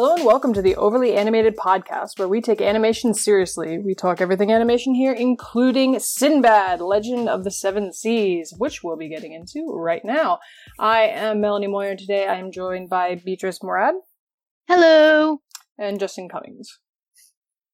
[0.00, 3.80] Hello and welcome to the Overly Animated Podcast, where we take animation seriously.
[3.80, 9.08] We talk everything animation here, including Sinbad, Legend of the Seven Seas, which we'll be
[9.08, 10.38] getting into right now.
[10.78, 13.96] I am Melanie Moyer, and today I am joined by Beatrice Morad
[14.68, 15.42] Hello.
[15.76, 16.78] and Justin Cummings.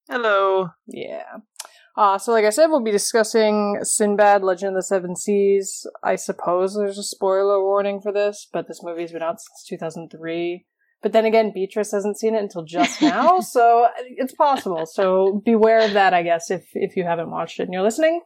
[0.09, 0.71] Hello.
[0.87, 1.41] Yeah.
[1.95, 5.87] Uh, so, like I said, we'll be discussing Sinbad, Legend of the Seven Seas.
[6.03, 10.65] I suppose there's a spoiler warning for this, but this movie's been out since 2003.
[11.05, 14.87] But then again, Beatrice hasn't seen it until just now, so it's possible.
[14.87, 18.23] So beware of that, I guess, if, if you haven't watched it and you're listening.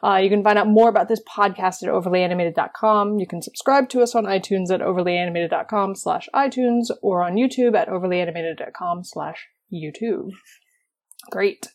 [0.00, 3.18] Uh, you can find out more about this podcast at overlyanimated.com.
[3.18, 7.88] You can subscribe to us on iTunes at overlyanimated.com slash iTunes or on YouTube at
[7.88, 10.30] overlyanimated.com slash YouTube.
[11.32, 11.66] Great.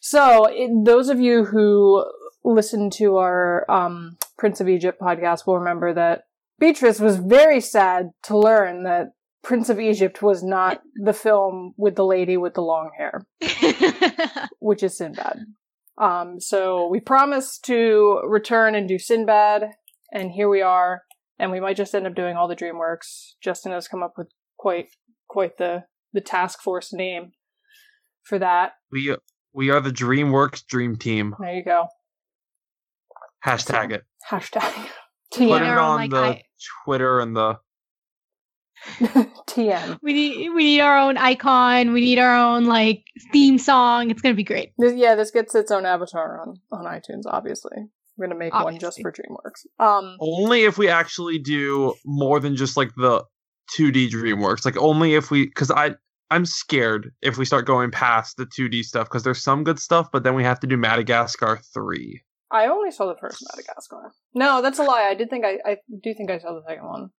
[0.00, 2.04] So, it, those of you who
[2.44, 6.24] listen to our um, Prince of Egypt podcast will remember that
[6.58, 9.12] Beatrice was very sad to learn that
[9.48, 13.26] Prince of Egypt was not the film with the lady with the long hair,
[14.60, 15.38] which is Sinbad.
[15.96, 19.70] Um, so we promised to return and do Sinbad,
[20.12, 21.02] and here we are.
[21.38, 23.36] And we might just end up doing all the DreamWorks.
[23.42, 24.88] Justin has come up with quite
[25.28, 27.30] quite the the task force name
[28.24, 28.72] for that.
[28.92, 29.16] We
[29.54, 31.34] we are the DreamWorks Dream Team.
[31.40, 31.86] There you go.
[33.46, 34.04] Hashtag it.
[34.30, 34.88] Hashtag
[35.32, 36.42] Put it on like the I-
[36.84, 37.60] Twitter and the.
[39.48, 39.98] TM.
[40.02, 41.92] we need we need our own icon.
[41.92, 44.10] We need our own like theme song.
[44.10, 44.72] It's gonna be great.
[44.78, 47.76] This, yeah, this gets its own avatar on, on iTunes, obviously.
[48.16, 49.84] We're gonna make one just for DreamWorks.
[49.84, 53.24] Um Only if we actually do more than just like the
[53.76, 54.64] 2D DreamWorks.
[54.64, 55.94] Like only if we, because I
[56.30, 60.08] I'm scared if we start going past the 2D stuff because there's some good stuff,
[60.12, 62.22] but then we have to do Madagascar three.
[62.50, 64.12] I only saw the first Madagascar.
[64.34, 65.08] No, that's a lie.
[65.10, 67.10] I did think I I do think I saw the second one.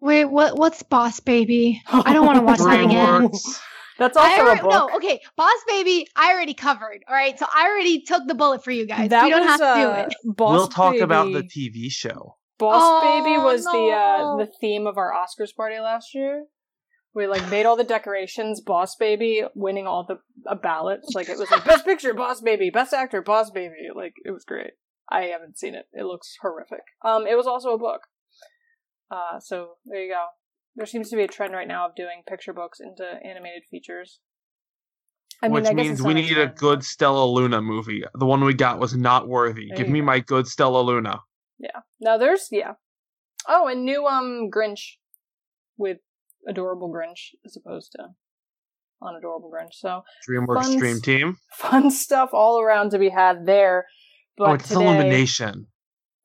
[0.00, 0.56] Wait, what?
[0.56, 1.82] What's Boss Baby?
[1.88, 3.28] I don't want to watch that again.
[3.28, 3.60] DreamWorks.
[3.98, 4.70] That's I also a book.
[4.70, 6.06] no, okay, Boss Baby.
[6.14, 7.02] I already covered.
[7.08, 9.10] All right, so I already took the bullet for you guys.
[9.10, 10.36] That we don't was, have to uh, do it.
[10.36, 12.36] Boss we'll talk Baby, about the TV show.
[12.58, 16.44] Boss Oh, Baby was the uh, the theme of our Oscars party last year.
[17.14, 18.60] We like made all the decorations.
[18.60, 21.14] Boss Baby winning all the uh, ballots.
[21.14, 23.88] Like it was like Best Picture, Boss Baby, Best Actor, Boss Baby.
[23.94, 24.72] Like it was great.
[25.10, 25.86] I haven't seen it.
[25.92, 26.82] It looks horrific.
[27.04, 28.02] Um, it was also a book.
[29.10, 30.26] Uh, so there you go.
[30.76, 34.20] There seems to be a trend right now of doing picture books into animated features.
[35.42, 38.02] I mean, which guess means we need a good Stellaluna movie.
[38.14, 39.68] The one we got was not worthy.
[39.68, 40.06] There Give me go.
[40.06, 41.20] my good Stellaluna.
[41.58, 41.80] Yeah.
[42.00, 42.72] Now there's yeah.
[43.48, 44.96] Oh, and new um Grinch
[45.76, 45.98] with
[46.46, 48.08] adorable Grinch as opposed to
[49.02, 49.74] unadorable Grinch.
[49.74, 51.36] So DreamWorks Fun Dream Team.
[51.52, 53.86] fun stuff all around to be had there.
[54.36, 55.66] But oh, it's today, Illumination.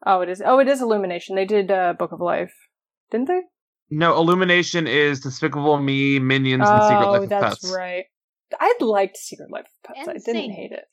[0.06, 0.42] Oh, it is.
[0.46, 1.36] Oh, it is Illumination.
[1.36, 2.54] They did uh, Book of Life,
[3.12, 3.42] didn't they?
[3.90, 7.76] No, Illumination is Despicable Me, Minions, and Secret oh, Life of that's Pets.
[7.76, 8.06] I
[8.60, 10.00] I liked Secret Life of Pets.
[10.00, 10.52] And I didn't Sing.
[10.52, 10.86] hate it.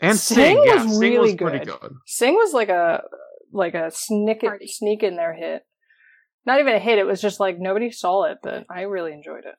[0.00, 1.80] And Sing Sing, yeah, was Sing really was pretty good.
[1.80, 1.92] good.
[2.06, 3.02] Sing was like a
[3.52, 4.66] like a sneak Party.
[4.66, 5.62] sneak in there hit.
[6.46, 6.98] Not even a hit.
[6.98, 9.54] It was just like nobody saw it, but I really enjoyed it.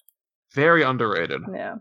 [0.54, 1.42] Very underrated.
[1.54, 1.76] Yeah.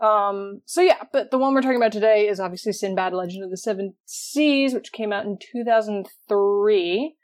[0.00, 3.50] Um, so yeah, but the one we're talking about today is obviously Sinbad Legend of
[3.50, 7.16] the Seven Seas, which came out in 2003,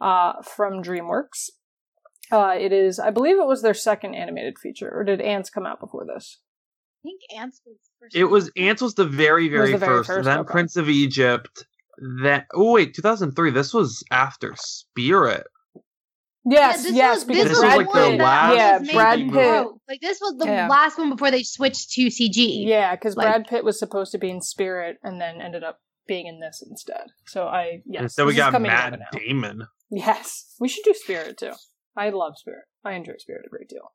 [0.00, 1.50] uh, from DreamWorks.
[2.32, 5.66] Uh, it is, I believe it was their second animated feature, or did Antz come
[5.66, 6.40] out before this?
[7.04, 8.16] I think Antz was first.
[8.16, 10.52] It was Antz was the very, very, the very first, first, then okay.
[10.52, 11.66] Prince of Egypt,
[12.24, 13.50] then oh wait, 2003.
[13.50, 15.46] This was after Spirit.
[16.46, 19.80] Yes, this yes, was, because this was Brad the Pitt, yeah, Brad Pitt, Peru.
[19.88, 20.68] Like this was the Yeah.
[20.68, 22.66] last one before they switched to CG.
[22.66, 25.80] yeah, because Like- Brad Pitt was supposed to be in Spirit and then ended up
[26.06, 27.06] being in this instead.
[27.26, 29.00] So I, yes, and so we got coming Matt.
[29.12, 29.68] Damon.
[29.90, 31.52] Yes, we should do Spirit too.
[31.96, 32.64] I love Spirit.
[32.84, 33.92] I enjoy Spirit a great deal.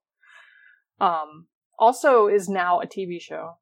[1.00, 3.58] Um, also is now a TV show.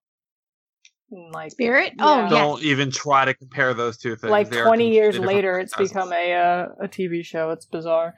[1.10, 1.94] Like Spirit.
[1.98, 2.28] Yeah.
[2.28, 4.30] Oh Don't even try to compare those two things.
[4.30, 5.94] like They twenty years later, it's franchises.
[5.94, 7.52] become a uh, a TV show.
[7.52, 8.16] It's bizarre,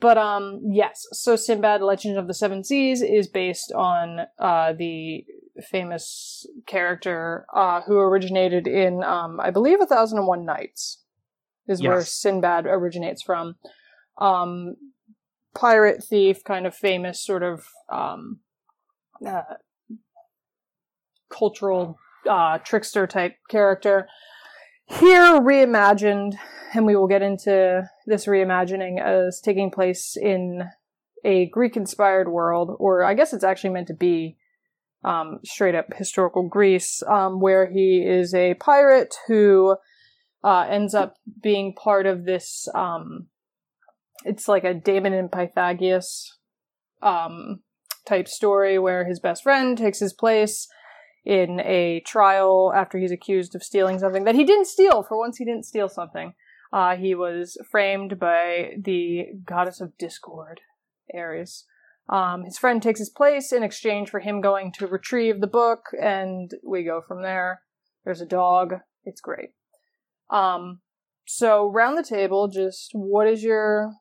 [0.00, 1.06] but um, yes.
[1.12, 5.24] So Sinbad: Legend of the Seven Seas is based on uh the
[5.70, 11.04] famous character uh who originated in um I believe A Thousand and One Nights
[11.68, 13.54] is where Sinbad originates from.
[14.18, 14.74] Um,
[15.54, 18.40] pirate thief, kind of famous sort of um,
[19.26, 19.42] uh,
[21.30, 21.98] cultural
[22.28, 24.08] uh, trickster type character.
[24.86, 26.34] Here, reimagined,
[26.74, 30.64] and we will get into this reimagining as taking place in
[31.24, 34.36] a Greek inspired world, or I guess it's actually meant to be
[35.04, 39.76] um, straight up historical Greece, um, where he is a pirate who
[40.42, 42.68] uh, ends up being part of this.
[42.74, 43.28] Um,
[44.24, 46.38] it's like a Damon and Pythagoras
[47.02, 47.60] um,
[48.06, 50.66] type story where his best friend takes his place
[51.24, 55.02] in a trial after he's accused of stealing something that he didn't steal.
[55.02, 56.34] For once, he didn't steal something.
[56.72, 60.60] Uh, he was framed by the goddess of discord,
[61.12, 61.66] Eris.
[62.08, 65.84] Um, his friend takes his place in exchange for him going to retrieve the book,
[66.00, 67.62] and we go from there.
[68.04, 68.74] There's a dog.
[69.04, 69.50] It's great.
[70.30, 70.80] Um,
[71.26, 73.92] so round the table, just what is your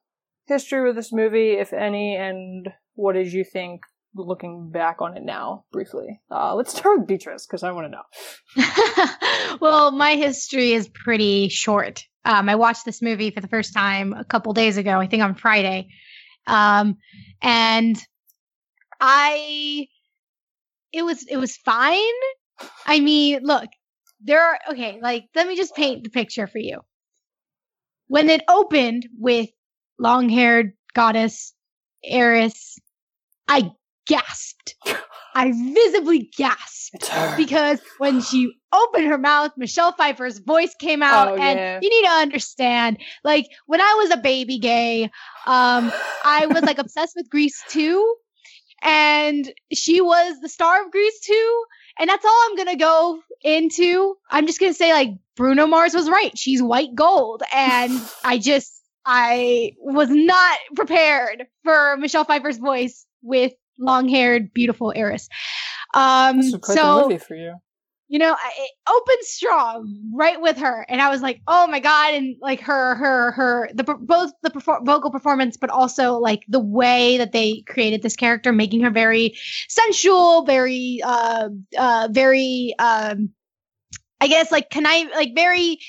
[0.46, 3.82] history with this movie, if any, and what did you think
[4.16, 6.22] looking back on it now, briefly?
[6.30, 9.58] Uh, let's start with Beatrice because I want to know.
[9.62, 12.04] well, my history is pretty short.
[12.26, 15.24] Um, I watched this movie for the first time a couple days ago, I think
[15.24, 15.90] on Friday.
[16.48, 16.98] Um,
[17.42, 18.02] and
[19.00, 19.88] I,
[20.92, 22.00] it was, it was fine.
[22.86, 23.70] I mean, look,
[24.22, 26.82] there are, okay, like, let me just paint the picture for you.
[28.08, 29.50] When it opened with
[30.04, 31.54] long haired goddess
[32.04, 32.78] Eris,
[33.48, 33.72] I
[34.06, 34.76] gasped.
[35.36, 41.36] I visibly gasped because when she opened her mouth, Michelle Pfeiffer's voice came out, Oh,
[41.36, 41.80] and yeah.
[41.82, 43.00] you need to understand.
[43.24, 45.06] Like when I was a baby gay,
[45.48, 45.92] um,
[46.24, 48.16] I was like obsessed with Grease 2,
[48.84, 51.64] and she was the star of Grease 2,
[52.00, 54.16] and that's all I'm gonna go into.
[54.30, 56.38] I'm just gonna say like Bruno Mars was right.
[56.38, 58.73] She's white gold, and I just
[59.06, 65.30] I was not prepared for Michelle Pfeiffer's voice with long-haired, beautiful Eris.
[65.94, 67.56] Um, This quite so movie for you.
[68.08, 71.80] you know, I, it opened strong right with her, and I was like, oh my
[71.80, 76.44] god, and like her, her, her, the both the perfor- vocal performance, but also like
[76.48, 79.36] the way that they created this character, making her very
[79.68, 83.30] sensual, very, uh, uh, very, um,
[84.22, 85.80] I guess like can I like very,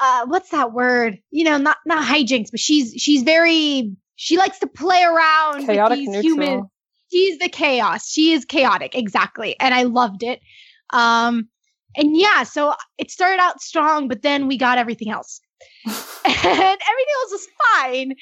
[0.00, 1.18] uh, what's that word?
[1.30, 5.90] You know, not not hijinks, but she's she's very she likes to play around Chaotic
[5.90, 6.22] with these neutral.
[6.22, 6.70] humans
[7.10, 8.08] she's the chaos.
[8.08, 9.56] She is chaotic, exactly.
[9.60, 10.40] And I loved it.
[10.90, 11.48] Um,
[11.96, 15.40] and yeah, so it started out strong, but then we got everything else.
[15.84, 15.94] and
[16.24, 18.12] everything else was fine.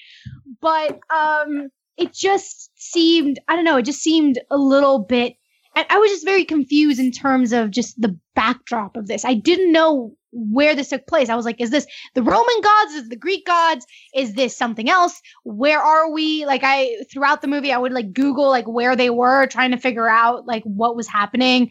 [0.61, 5.37] But um it just seemed, I don't know, it just seemed a little bit
[5.77, 9.25] and I was just very confused in terms of just the backdrop of this.
[9.25, 11.29] I didn't know where this took place.
[11.29, 12.95] I was like, is this the Roman gods?
[12.95, 13.87] Is the Greek gods?
[14.15, 15.21] Is this something else?
[15.45, 16.45] Where are we?
[16.45, 19.79] Like I throughout the movie, I would like Google like where they were, trying to
[19.79, 21.71] figure out like what was happening.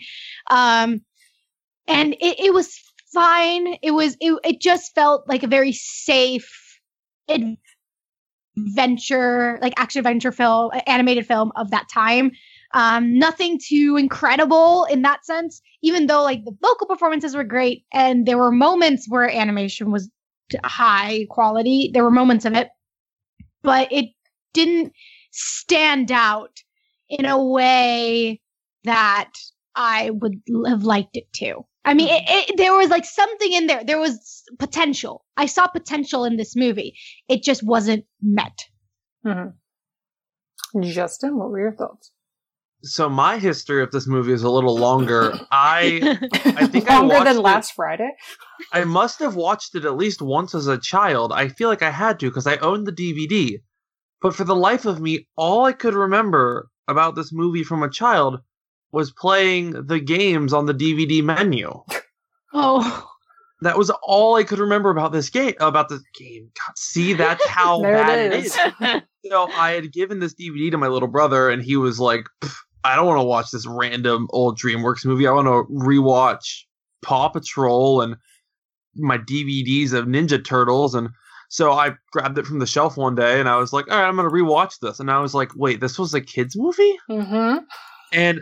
[0.49, 1.01] Um
[1.87, 2.79] and it, it was
[3.13, 3.75] fine.
[3.81, 6.79] It was it, it just felt like a very safe
[8.57, 12.31] adventure, like action adventure film, animated film of that time.
[12.73, 17.85] Um, nothing too incredible in that sense, even though like the vocal performances were great
[17.93, 20.09] and there were moments where animation was
[20.63, 21.91] high quality.
[21.93, 22.69] There were moments of it,
[23.61, 24.09] but it
[24.53, 24.93] didn't
[25.31, 26.61] stand out
[27.09, 28.41] in a way
[28.83, 29.31] that
[29.75, 31.65] I would have liked it to.
[31.85, 33.83] I mean, it, it, there was like something in there.
[33.83, 35.25] There was potential.
[35.35, 36.95] I saw potential in this movie.
[37.27, 38.57] It just wasn't met.
[39.25, 40.81] Mm-hmm.
[40.81, 42.12] Justin, what were your thoughts?
[42.85, 45.33] So my history of this movie is a little longer.
[45.51, 48.09] I I think I Longer watched than it- last Friday.
[48.73, 51.31] I must have watched it at least once as a child.
[51.31, 53.59] I feel like I had to because I owned the DVD.
[54.21, 57.89] But for the life of me, all I could remember about this movie from a
[57.89, 58.39] child
[58.91, 61.71] was playing the games on the DVD menu.
[62.53, 63.09] oh,
[63.61, 65.53] That was all I could remember about this game.
[65.59, 66.49] About this game.
[66.57, 68.55] God, see, that's how bad is.
[68.57, 69.01] it is.
[69.31, 72.55] So I had given this DVD to my little brother, and he was like, "Pff,
[72.83, 75.27] "I don't want to watch this random old DreamWorks movie.
[75.27, 76.63] I want to rewatch
[77.01, 78.15] Paw Patrol and
[78.95, 81.09] my DVDs of Ninja Turtles." And
[81.49, 84.07] so I grabbed it from the shelf one day, and I was like, "All right,
[84.07, 87.59] I'm gonna rewatch this." And I was like, "Wait, this was a kids movie?" Mm-hmm.
[88.11, 88.41] and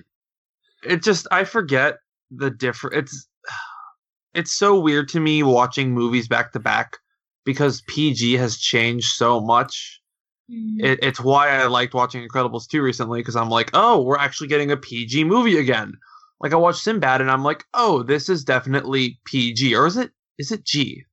[0.83, 1.97] it just I forget
[2.31, 2.95] the different.
[2.95, 3.27] It's
[4.33, 6.97] it's so weird to me watching movies back to back
[7.45, 10.00] because PG has changed so much.
[10.49, 14.47] It, it's why I liked watching Incredibles 2 recently because I'm like, oh, we're actually
[14.47, 15.93] getting a PG movie again.
[16.41, 20.11] Like I watched Sinbad and I'm like, oh, this is definitely PG, or is it?
[20.37, 21.05] Is it G?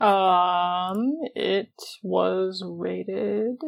[0.00, 1.70] Um, it
[2.02, 3.58] was rated.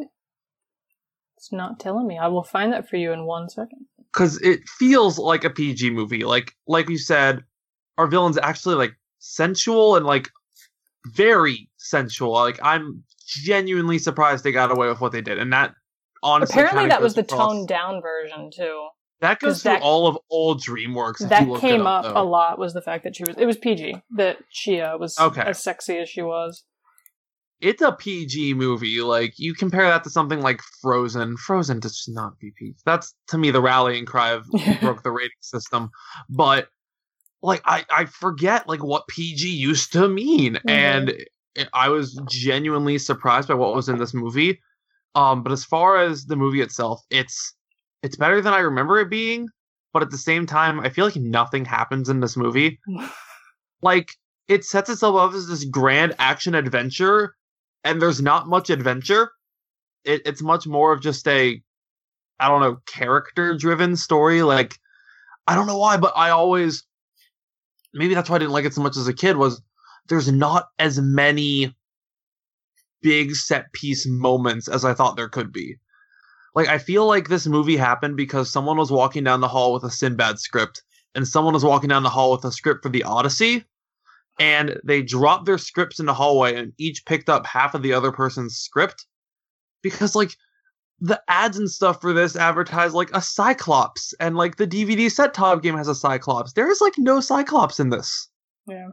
[1.37, 2.17] It's not telling me.
[2.17, 3.85] I will find that for you in one second.
[4.11, 6.23] Because it feels like a PG movie.
[6.23, 7.43] Like like you said,
[7.97, 10.29] our villain's actually like sensual and like
[11.05, 12.31] very sensual.
[12.33, 15.73] Like I'm genuinely surprised they got away with what they did, and that
[16.23, 18.87] honestly Apparently, that was the across- toned down version too.
[19.21, 21.29] That goes through that- all of old DreamWorks.
[21.29, 22.21] that you look it came up, though.
[22.21, 22.59] a lot.
[22.59, 25.41] Was the fact that she was it was PG that she uh, was Okay.
[25.41, 26.63] as sexy as she was.
[27.61, 29.01] it's a PG movie.
[29.01, 31.37] Like you compare that to something like Frozen.
[31.37, 32.75] Frozen does not be PG.
[32.85, 34.45] That's to me the rallying cry of
[34.81, 35.89] broke the rating system.
[36.29, 36.67] But
[37.41, 40.69] like I I forget like what PG used to mean, mm-hmm.
[40.69, 41.13] and
[41.73, 44.59] I was genuinely surprised by what was in this movie.
[45.15, 47.53] Um, but as far as the movie itself, it's
[48.03, 49.47] it's better than I remember it being.
[49.93, 52.79] But at the same time, I feel like nothing happens in this movie.
[53.81, 54.11] like
[54.47, 57.35] it sets itself up as this grand action adventure
[57.85, 59.31] and there's not much adventure.
[60.03, 61.61] It, it's much more of just a,
[62.39, 64.41] I don't know, character driven story.
[64.41, 64.75] Like,
[65.47, 66.83] I don't know why, but I always,
[67.93, 69.61] maybe that's why I didn't like it so much as a kid, was
[70.07, 71.75] there's not as many
[73.01, 75.77] big set piece moments as I thought there could be.
[76.53, 79.83] Like, I feel like this movie happened because someone was walking down the hall with
[79.83, 80.81] a Sinbad script,
[81.13, 83.65] and someone was walking down the hall with a script for the Odyssey,
[84.39, 87.93] and they dropped their scripts in the hallway and each picked up half of the
[87.93, 89.05] other person's script
[89.81, 90.31] because like
[90.99, 95.33] the ads and stuff for this advertise like a cyclops and like the dvd set
[95.33, 96.51] top game has a cyclops.
[96.51, 98.27] There is like no cyclops in this.
[98.67, 98.89] Yeah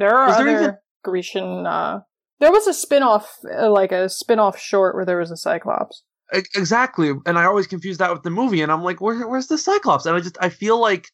[0.00, 0.76] there are other even...
[1.04, 2.00] grecian uh
[2.40, 6.02] there was a spin-off uh, like a spin-off short where there was a cyclops
[6.32, 9.58] exactly and i always confuse that with the movie and i'm like Where, where's the
[9.58, 11.08] cyclops and i just i feel like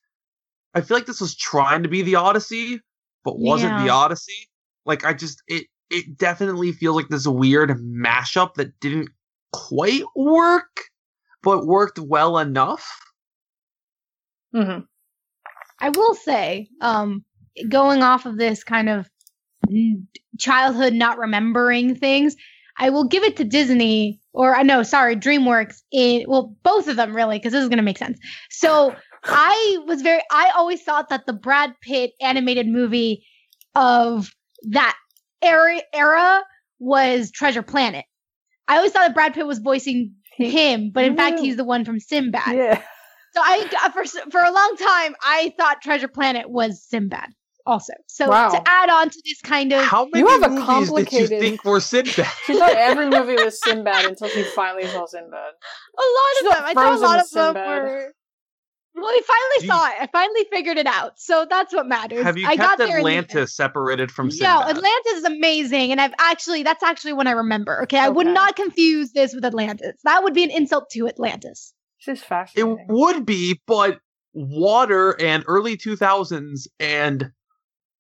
[0.75, 2.81] i feel like this was trying to be the odyssey
[3.27, 3.83] but wasn't yeah.
[3.85, 4.49] the Odyssey.
[4.87, 9.11] Like I just it it definitely feels like this weird mashup that didn't
[9.53, 10.85] quite work,
[11.43, 12.89] but worked well enough.
[14.55, 14.81] Mm-hmm.
[15.81, 17.25] I will say, um,
[17.69, 19.09] going off of this kind of
[20.39, 22.37] childhood not remembering things,
[22.79, 26.89] I will give it to Disney or I uh, know, sorry, DreamWorks in well, both
[26.89, 28.19] of them really, because this is gonna make sense.
[28.51, 28.95] So
[29.25, 33.27] I was very, I always thought that the Brad Pitt animated movie
[33.75, 34.31] of
[34.71, 34.97] that
[35.43, 36.43] era, era
[36.79, 38.05] was Treasure Planet.
[38.69, 41.85] I always thought that Brad Pitt was voicing him, but in fact, he's the one
[41.85, 42.57] from Sinbad.
[42.57, 42.83] Yeah.
[43.33, 47.31] So I, uh, for, for a long time, I thought Treasure Planet was Sinbad
[47.67, 47.93] also.
[48.07, 48.51] So wow.
[48.51, 51.29] to add on to this kind of how many you have a complicated...
[51.29, 52.27] did you think were Sinbad?
[52.47, 55.33] she thought every movie was Sinbad until she finally saw Sinbad.
[55.33, 56.65] A lot of them.
[56.65, 58.13] I thought a lot of them were.
[58.95, 59.21] Well, I
[59.61, 59.95] finally saw it.
[60.01, 61.21] I finally figured it out.
[61.21, 62.23] So that's what matters.
[62.23, 64.49] Have you I kept got Atlantis separated from Sinbad?
[64.49, 67.83] No, Atlantis is amazing, and I've actually that's actually when I remember.
[67.83, 68.15] Okay, I okay.
[68.15, 69.97] would not confuse this with Atlantis.
[70.05, 71.75] That would be an insult to Atlantis.
[72.07, 72.79] This is fascinating.
[72.79, 73.99] It would be, but
[74.33, 77.33] water and early two thousands and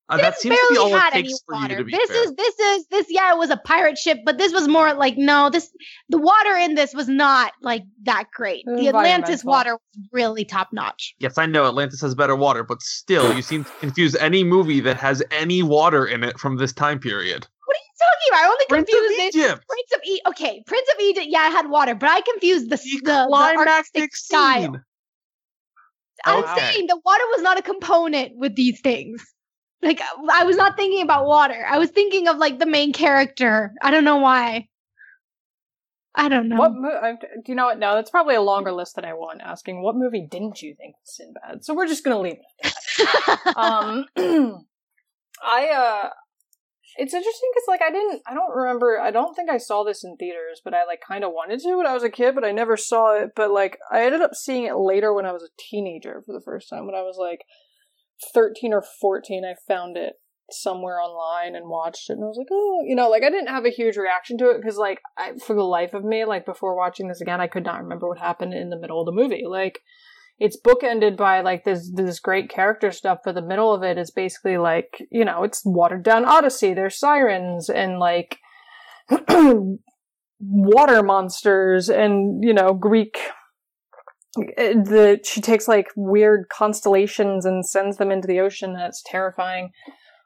[0.08, 2.24] uh, that seems to be all it takes for you to be This fair.
[2.24, 3.06] is this is this.
[3.08, 5.50] Yeah, it was a pirate ship, but this was more like no.
[5.50, 5.70] This
[6.08, 8.64] the water in this was not like that great.
[8.66, 11.14] The Atlantis water was really top notch.
[11.18, 14.80] Yes, I know Atlantis has better water, but still, you seem to confuse any movie
[14.80, 17.46] that has any water in it from this time period.
[17.64, 18.44] What are you talking about?
[18.44, 19.64] I only Prince confused of Egypt.
[19.68, 20.28] Prince of Egypt.
[20.28, 21.26] Okay, Prince of Egypt.
[21.28, 24.76] Yeah, I had water, but I confused the the, the, the artistic style.
[26.24, 26.72] I'm okay.
[26.72, 29.24] saying the water was not a component with these things.
[29.82, 31.66] Like I was not thinking about water.
[31.68, 33.72] I was thinking of like the main character.
[33.82, 34.68] I don't know why.
[36.14, 36.56] I don't know.
[36.56, 37.78] What mo- do you know what?
[37.78, 39.42] No, that's probably a longer list than I want.
[39.42, 41.64] Asking what movie didn't you think was Sinbad?
[41.64, 43.56] So we're just gonna leave it.
[43.56, 44.06] um,
[45.44, 46.08] I uh,
[46.96, 48.98] it's interesting because like I didn't, I don't remember.
[48.98, 51.76] I don't think I saw this in theaters, but I like kind of wanted to
[51.76, 53.32] when I was a kid, but I never saw it.
[53.36, 56.40] But like I ended up seeing it later when I was a teenager for the
[56.44, 57.44] first time when I was like
[58.34, 60.14] 13 or 14, I found it
[60.50, 63.48] somewhere online and watched it and I was like, oh, you know, like I didn't
[63.48, 66.46] have a huge reaction to it because like I, for the life of me, like
[66.46, 69.12] before watching this again, I could not remember what happened in the middle of the
[69.12, 69.44] movie.
[69.46, 69.80] Like
[70.38, 74.10] it's bookended by like this this great character stuff, but the middle of it is
[74.10, 76.74] basically like, you know, it's watered down Odyssey.
[76.74, 78.38] There's sirens and like
[80.40, 83.18] water monsters and, you know, Greek
[84.36, 89.70] the she takes like weird constellations and sends them into the ocean that's terrifying.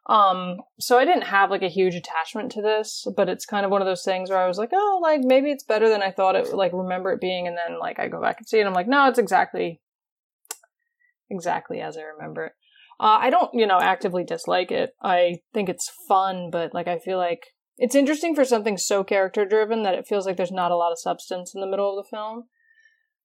[0.07, 3.71] Um so i didn't have like a huge attachment to this but it's kind of
[3.71, 6.11] one of those things where i was like oh like maybe it's better than i
[6.11, 8.61] thought it like remember it being and then like i go back and see it
[8.61, 9.81] and i'm like no it's exactly
[11.29, 12.53] exactly as i remember it.
[12.99, 14.91] Uh, i don't you know actively dislike it.
[15.03, 17.45] I think it's fun but like i feel like
[17.77, 20.93] it's interesting for something so character driven that it feels like there's not a lot
[20.93, 22.45] of substance in the middle of the film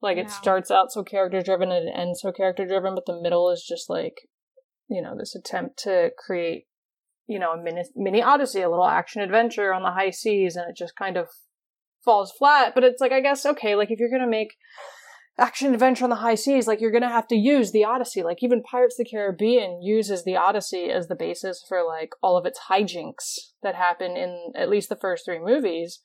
[0.02, 3.20] like it starts out so character driven and it ends so character driven, but the
[3.20, 4.28] middle is just like,
[4.88, 6.66] you know, this attempt to create,
[7.28, 10.70] you know, a mini, mini Odyssey, a little action adventure on the high seas, and
[10.70, 11.28] it just kind of
[12.04, 12.74] falls flat.
[12.76, 14.56] But it's like, I guess, okay, like if you're gonna make
[15.38, 18.22] action adventure on the high seas, like you're gonna have to use the Odyssey.
[18.22, 22.38] Like even Pirates of the Caribbean uses the Odyssey as the basis for like all
[22.38, 26.02] of its hijinks that happen in at least the first three movies.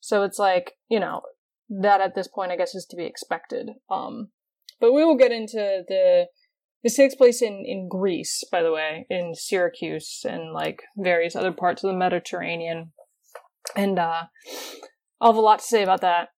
[0.00, 1.20] So it's like, you know,
[1.80, 3.70] that at this point I guess is to be expected.
[3.90, 4.28] Um
[4.80, 6.26] but we will get into the
[6.82, 11.52] this takes place in, in Greece, by the way, in Syracuse and like various other
[11.52, 12.92] parts of the Mediterranean.
[13.76, 14.24] And uh
[15.20, 16.30] I'll have a lot to say about that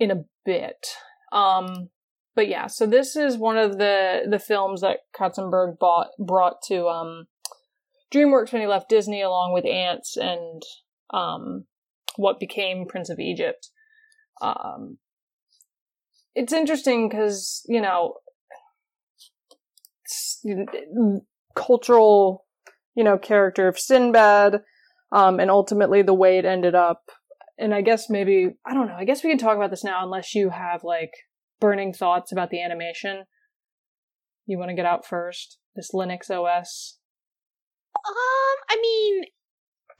[0.00, 0.86] in a bit.
[1.32, 1.90] Um,
[2.34, 6.86] but yeah, so this is one of the the films that Katzenberg bought brought to
[6.86, 7.26] um,
[8.12, 10.62] DreamWorks when he left Disney, along with Antz and
[11.10, 11.66] um,
[12.16, 13.68] what became Prince of Egypt.
[14.40, 14.98] Um,
[16.34, 18.14] it's interesting because you know
[21.54, 22.44] cultural,
[22.94, 24.60] you know, character of Sinbad,
[25.12, 27.10] um, and ultimately the way it ended up
[27.58, 28.96] and I guess maybe I don't know.
[28.96, 31.12] I guess we can talk about this now, unless you have like
[31.60, 33.24] burning thoughts about the animation.
[34.46, 35.58] You want to get out first?
[35.74, 36.98] This Linux OS.
[37.96, 39.24] Um, I mean,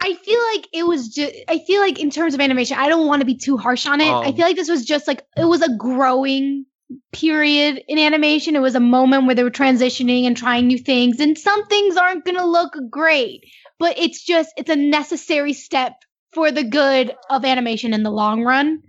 [0.04, 1.34] I feel like it was just.
[1.48, 4.02] I feel like in terms of animation, I don't want to be too harsh on
[4.02, 4.08] it.
[4.08, 6.66] Um, I feel like this was just like it was a growing
[7.12, 8.54] period in animation.
[8.54, 11.96] It was a moment where they were transitioning and trying new things, and some things
[11.96, 13.46] aren't gonna look great,
[13.78, 15.94] but it's just it's a necessary step
[16.34, 18.82] for the good of animation in the long run.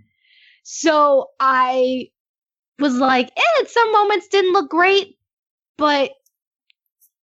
[0.64, 2.10] So I
[2.78, 5.16] was like, eh, some moments didn't look great,
[5.78, 6.10] but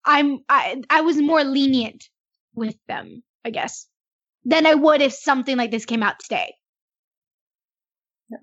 [0.04, 2.10] I'm I I was more lenient
[2.56, 3.88] with them, I guess,
[4.46, 6.56] than I would if something like this came out today.
[8.30, 8.38] Yeah.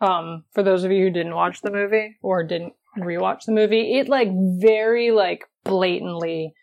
[0.00, 3.98] Um, for those of you who didn't watch the movie or didn't rewatch the movie,
[3.98, 4.28] it like
[4.60, 6.54] very like blatantly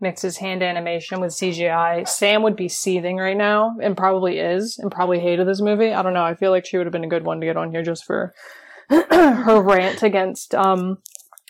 [0.00, 4.90] mixes hand animation with CGI, Sam would be seething right now, and probably is, and
[4.90, 5.92] probably hated this movie.
[5.92, 6.24] I don't know.
[6.24, 8.04] I feel like she would have been a good one to get on here just
[8.04, 8.34] for
[8.90, 10.98] her rant against um,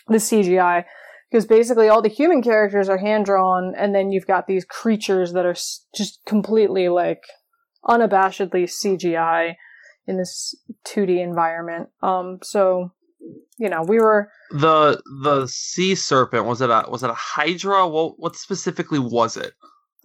[0.07, 0.85] the CGI.
[1.29, 5.33] Because basically all the human characters are hand drawn, and then you've got these creatures
[5.33, 5.55] that are
[5.95, 7.23] just completely like
[7.85, 9.55] unabashedly CGI
[10.07, 10.55] in this
[10.85, 11.89] 2D environment.
[12.01, 12.91] Um, so
[13.57, 17.87] you know, we were the the sea serpent was it a was it a hydra?
[17.87, 19.53] What what specifically was it?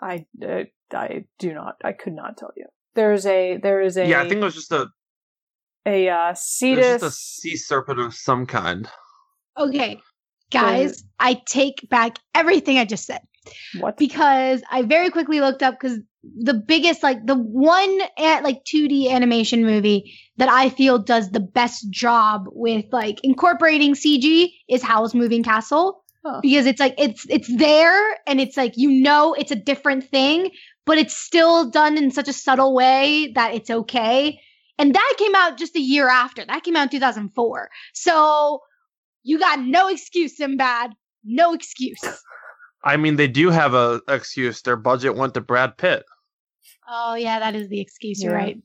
[0.01, 2.66] I uh, I do not I could not tell you.
[2.94, 4.88] There's a there is a yeah I think it was just a
[5.87, 8.88] a uh, cetus just a sea serpent of some kind.
[9.59, 10.01] Okay,
[10.53, 13.21] guys, I take back everything I just said.
[13.81, 13.97] What?
[13.97, 19.11] Because I very quickly looked up because the biggest, like the one at like 2D
[19.11, 25.15] animation movie that I feel does the best job with like incorporating CG is Howl's
[25.15, 26.05] Moving Castle.
[26.25, 26.38] Huh.
[26.41, 30.51] Because it's like it's it's there and it's like you know it's a different thing,
[30.87, 34.38] but it's still done in such a subtle way that it's okay.
[34.79, 36.45] And that came out just a year after.
[36.45, 37.71] That came out in 2004.
[37.93, 38.61] So
[39.23, 40.93] you got no excuse, Sinbad.
[41.25, 42.01] No excuse.
[42.85, 44.63] I mean, they do have a excuse.
[44.63, 46.05] Their budget went to Brad Pitt.
[46.89, 48.23] Oh yeah, that is the excuse.
[48.23, 48.61] You're right.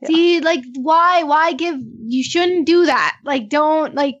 [0.00, 0.08] Yeah.
[0.08, 1.22] See, like, why?
[1.22, 1.76] Why give?
[2.06, 3.16] You shouldn't do that.
[3.24, 4.16] Like, don't like.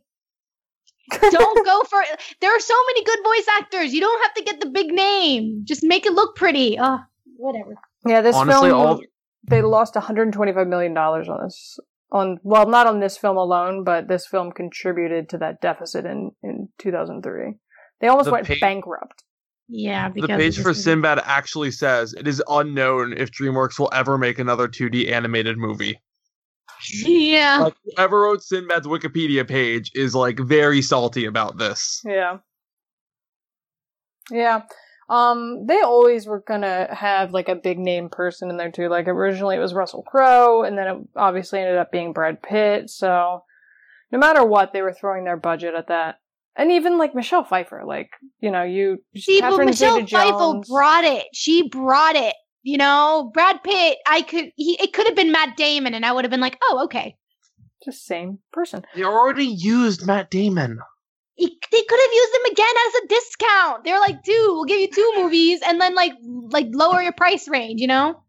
[1.10, 2.20] don't go for it.
[2.40, 3.94] There are so many good voice actors.
[3.94, 5.62] You don't have to get the big name.
[5.64, 6.78] Just make it look pretty.
[6.78, 6.98] Oh,
[7.36, 7.74] whatever.
[8.06, 8.80] Yeah, this Honestly, film.
[8.80, 9.00] All...
[9.48, 11.78] They lost 125 million dollars on this.
[12.12, 16.32] On well, not on this film alone, but this film contributed to that deficit in
[16.42, 17.54] in 2003.
[18.00, 19.24] They almost the went page, bankrupt.
[19.68, 24.38] Yeah, the page for Sinbad actually says it is unknown if DreamWorks will ever make
[24.38, 25.98] another 2D animated movie.
[27.04, 27.58] Yeah.
[27.64, 32.02] Like, whoever wrote Sinbad's Wikipedia page is like very salty about this.
[32.04, 32.38] Yeah.
[34.30, 34.62] Yeah.
[35.08, 38.88] Um, they always were gonna have like a big name person in there too.
[38.88, 42.90] Like originally it was Russell Crowe, and then it obviously ended up being Brad Pitt.
[42.90, 43.44] So
[44.10, 46.18] no matter what, they were throwing their budget at that
[46.56, 48.10] and even like Michelle Pfeiffer, like
[48.40, 51.26] you know, you see, but Michelle Pfeiffer brought it.
[51.32, 52.34] She brought it.
[52.62, 53.98] You know, Brad Pitt.
[54.06, 54.52] I could.
[54.56, 57.16] He, it could have been Matt Damon, and I would have been like, oh, okay.
[57.84, 58.84] Just same person.
[58.94, 60.78] They already used Matt Damon.
[61.42, 63.84] He, they could have used them again as a discount.
[63.84, 67.48] They're like, dude, we'll give you two movies, and then like like lower your price
[67.48, 67.80] range.
[67.80, 68.22] You know.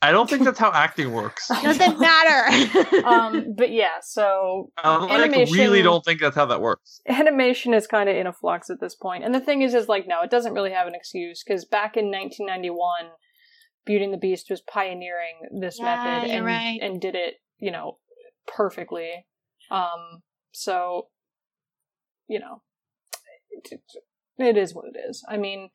[0.00, 1.48] I don't think that's how acting works.
[1.62, 3.04] Doesn't matter.
[3.04, 7.00] um, but yeah, so um, I really don't think that's how that works.
[7.08, 9.88] Animation is kind of in a flux at this point, and the thing is, is
[9.88, 13.10] like no, it doesn't really have an excuse because back in 1991,
[13.86, 16.78] Beauty and the Beast was pioneering this yeah, method and right.
[16.82, 17.98] and did it, you know,
[18.46, 19.26] perfectly.
[19.70, 21.08] Um, so,
[22.28, 22.62] you know,
[24.38, 25.24] it, is what it is.
[25.28, 25.70] I mean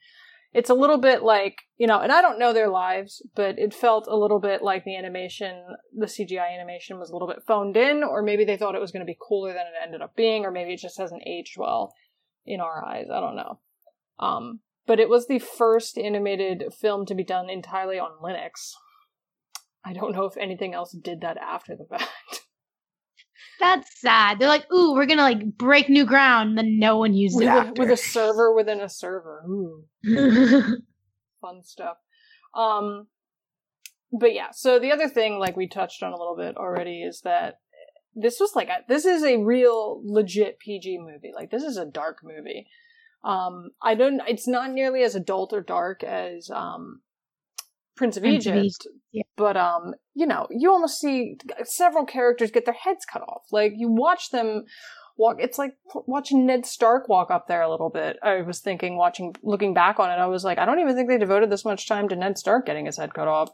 [0.54, 3.74] it's a little bit like you know, and I don't know their lives, but it
[3.74, 5.66] felt a little bit like the animation,
[5.98, 8.92] the CGI animation was a little bit phoned in, or maybe they thought it was
[8.92, 11.56] going to be cooler than it ended up being, or maybe it just hasn't aged
[11.58, 11.94] well
[12.46, 13.08] in our eyes.
[13.12, 13.60] I don't know.
[14.20, 18.74] Um, but it was the first animated film to be done entirely on Linux.
[19.84, 22.43] I don't know if anything else did that after the fact.
[23.64, 24.40] That's sad.
[24.40, 27.48] They're like, ooh, we're gonna like break new ground, and then no one uses with
[27.48, 27.82] it a, after.
[27.82, 29.42] with a server within a server.
[29.48, 29.86] Ooh,
[31.42, 31.96] fun stuff.
[32.54, 33.08] Um,
[34.12, 34.50] but yeah.
[34.52, 37.62] So the other thing, like we touched on a little bit already, is that
[38.14, 41.32] this was like a, this is a real legit PG movie.
[41.34, 42.68] Like this is a dark movie.
[43.24, 44.22] Um, I don't.
[44.28, 47.00] It's not nearly as adult or dark as um,
[47.96, 49.24] Prince of Prince of Egypt, Egypt, yeah.
[49.36, 53.44] but um, you know, you almost see several characters get their heads cut off.
[53.52, 54.66] Like you watch them
[55.18, 55.38] walk.
[55.40, 55.76] It's like
[56.08, 58.18] watching Ned Stark walk up there a little bit.
[58.24, 61.10] I was thinking, watching, looking back on it, I was like, I don't even think
[61.10, 63.50] they devoted this much time to Ned Stark getting his head cut off.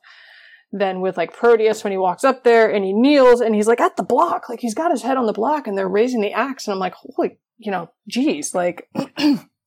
[0.72, 3.82] Then with like Proteus when he walks up there and he kneels and he's like
[3.82, 6.34] at the block, like he's got his head on the block and they're raising the
[6.34, 8.88] axe and I'm like, holy, you know, geez, like.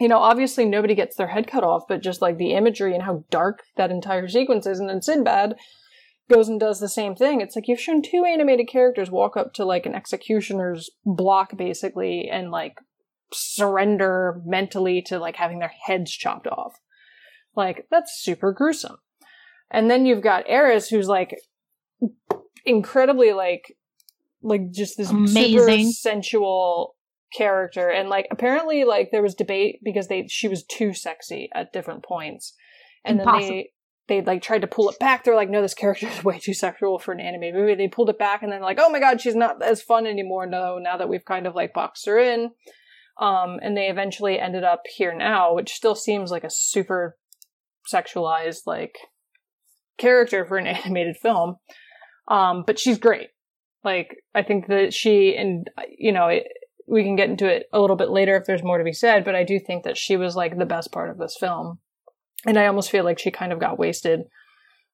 [0.00, 3.04] you know, obviously nobody gets their head cut off, but just like the imagery and
[3.04, 5.54] how dark that entire sequence is, and then Sinbad
[6.30, 7.40] goes and does the same thing.
[7.40, 12.28] It's like you've shown two animated characters walk up to like an executioner's block basically
[12.30, 12.78] and like
[13.32, 16.74] surrender mentally to like having their heads chopped off.
[17.56, 18.96] Like, that's super gruesome.
[19.70, 21.36] And then you've got Eris who's like
[22.64, 23.76] incredibly like
[24.42, 25.90] like just this super Amazing.
[25.90, 26.93] sensual
[27.34, 27.88] character.
[27.90, 32.04] And like apparently like there was debate because they she was too sexy at different
[32.04, 32.54] points.
[33.04, 33.40] And Impossible.
[33.40, 33.70] then they
[34.06, 35.24] they like tried to pull it back.
[35.24, 37.74] They're like no this character is way too sexual for an anime movie.
[37.74, 40.46] They pulled it back and then like oh my god she's not as fun anymore
[40.46, 42.50] no now that we've kind of like boxed her in.
[43.20, 47.16] Um and they eventually ended up here now which still seems like a super
[47.92, 48.96] sexualized like
[49.98, 51.56] character for an animated film.
[52.28, 53.28] Um but she's great.
[53.82, 55.68] Like i think that she and
[55.98, 56.44] you know it,
[56.86, 59.24] we can get into it a little bit later if there's more to be said,
[59.24, 61.78] but I do think that she was like the best part of this film.
[62.46, 64.24] And I almost feel like she kind of got wasted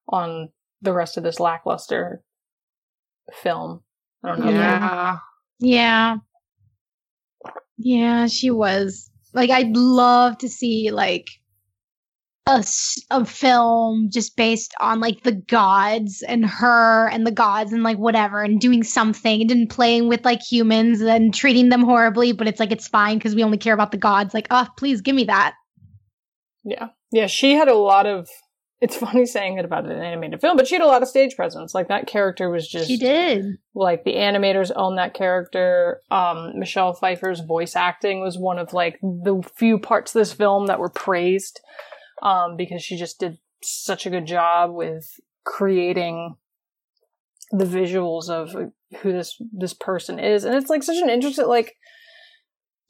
[0.07, 0.49] on
[0.81, 2.23] the rest of this lackluster
[3.33, 3.83] film.
[4.23, 4.51] I don't know.
[4.51, 5.17] Yeah.
[5.59, 6.17] Yeah.
[7.77, 9.09] Yeah, she was.
[9.33, 11.29] Like, I'd love to see, like,
[12.47, 12.63] a,
[13.11, 17.97] a film just based on, like, the gods and her and the gods and, like,
[17.97, 22.59] whatever, and doing something and playing with, like, humans and treating them horribly, but it's
[22.59, 24.33] like, it's fine because we only care about the gods.
[24.33, 25.53] Like, oh, please give me that.
[26.63, 26.89] Yeah.
[27.11, 28.27] Yeah, she had a lot of
[28.81, 31.35] it's funny saying it about an animated film, but she had a lot of stage
[31.35, 31.73] presence.
[31.73, 33.45] Like that character was just She did.
[33.75, 36.01] like the animators own that character.
[36.09, 40.65] Um, Michelle Pfeiffer's voice acting was one of like the few parts of this film
[40.65, 41.59] that were praised,
[42.21, 46.35] um, because she just did such a good job with creating
[47.51, 48.55] the visuals of
[49.01, 51.75] who this this person is, and it's like such an interesting like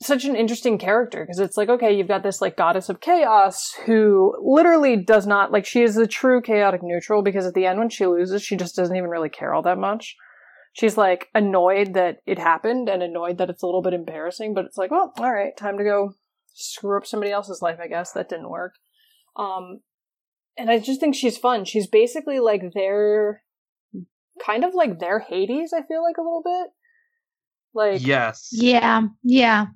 [0.01, 3.73] such an interesting character because it's like okay you've got this like goddess of chaos
[3.85, 7.77] who literally does not like she is the true chaotic neutral because at the end
[7.77, 10.15] when she loses she just doesn't even really care all that much.
[10.73, 14.65] She's like annoyed that it happened and annoyed that it's a little bit embarrassing but
[14.65, 16.15] it's like well all right time to go
[16.53, 18.11] screw up somebody else's life i guess.
[18.11, 18.73] That didn't work
[19.35, 19.79] um
[20.57, 23.41] and i just think she's fun she's basically like their
[24.43, 26.71] kind of like their hades i feel like a little bit
[27.73, 28.49] like yes.
[28.51, 29.03] Yeah.
[29.23, 29.67] Yeah.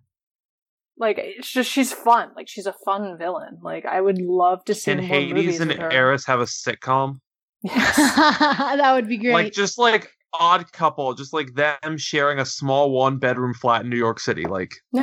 [0.98, 2.32] like it's just she's fun.
[2.36, 3.60] Like she's a fun villain.
[3.62, 5.72] Like I would love to see Can more Hades and.
[5.72, 7.20] Eris have a sitcom?
[7.64, 7.96] Yes.
[8.18, 9.34] that would be great.
[9.34, 13.90] Like just like odd couple, just like them sharing a small one bedroom flat in
[13.90, 14.44] New York City.
[14.44, 14.74] Like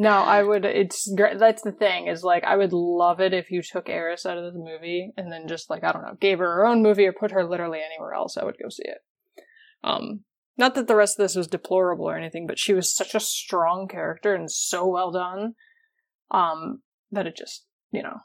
[0.00, 0.64] no, I would.
[0.64, 1.38] It's great.
[1.38, 4.54] That's the thing is like I would love it if you took Eris out of
[4.54, 7.12] the movie and then just like I don't know, gave her her own movie or
[7.12, 8.38] put her literally anywhere else.
[8.38, 8.96] I would go see it.
[9.84, 10.20] Um,
[10.56, 13.20] not that the rest of this was deplorable or anything, but she was such a
[13.20, 15.52] strong character and so well done.
[16.30, 18.20] Um, that it just you know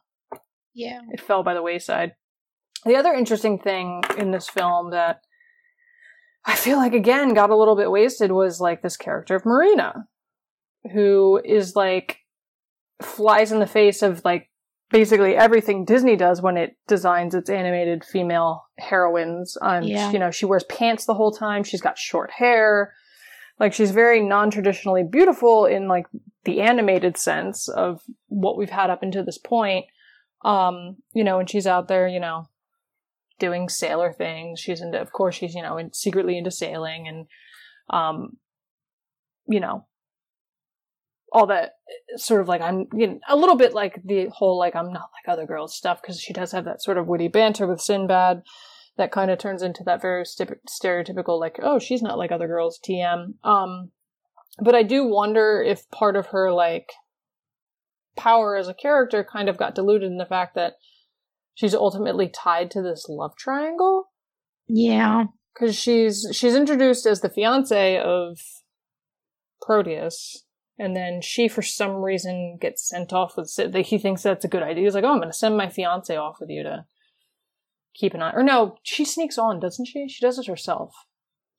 [0.74, 1.02] yeah.
[1.12, 2.14] it fell by the wayside.
[2.86, 5.20] The other interesting thing in this film that
[6.46, 10.06] I feel like again got a little bit wasted was like this character of Marina,
[10.92, 12.20] who is like
[13.02, 14.50] flies in the face of like
[14.92, 19.58] basically everything Disney does when it designs its animated female heroines.
[19.62, 20.12] Um, Yeah.
[20.12, 21.64] you know, she wears pants the whole time.
[21.64, 22.94] She's got short hair.
[23.60, 26.06] Like she's very non-traditionally beautiful in like
[26.44, 29.86] the animated sense of what we've had up until this point.
[30.44, 32.48] Um, you know, and she's out there, you know,
[33.40, 34.60] doing sailor things.
[34.60, 37.26] She's into, of course, she's, you know, in, secretly into sailing and,
[37.90, 38.38] um,
[39.48, 39.86] you know,
[41.36, 41.74] all that
[42.16, 45.10] sort of like I'm you know, a little bit like the whole like I'm not
[45.14, 48.42] like other girls stuff because she does have that sort of witty banter with Sinbad
[48.98, 52.48] that kind of turns into that very st- stereotypical like oh she's not like other
[52.48, 53.34] girls TM.
[53.44, 53.92] Um,
[54.64, 56.94] but I do wonder if part of her like
[58.16, 60.76] power as a character kind of got diluted in the fact that
[61.54, 64.06] she's ultimately tied to this love triangle
[64.70, 65.26] Yeah.
[65.54, 68.40] because she's she's introduced as the fiance of
[69.62, 70.45] Proteus,
[70.78, 73.52] and then she for some reason gets sent off with.
[73.86, 74.84] He thinks that's a good idea.
[74.84, 76.86] He's like, "Oh, I'm going to send my fiance off with you to
[77.94, 80.08] keep an eye." Or no, she sneaks on, doesn't she?
[80.08, 80.94] She does it herself.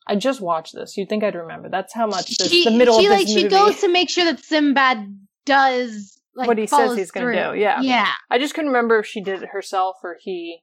[0.07, 0.97] I just watched this.
[0.97, 1.69] You'd think I'd remember.
[1.69, 3.41] That's how much this, she, the middle she of this like movie.
[3.43, 7.59] she goes to make sure that Sinbad does like What he says he's gonna do,
[7.59, 7.81] yeah.
[7.81, 8.09] Yeah.
[8.31, 10.61] I just couldn't remember if she did it herself or he.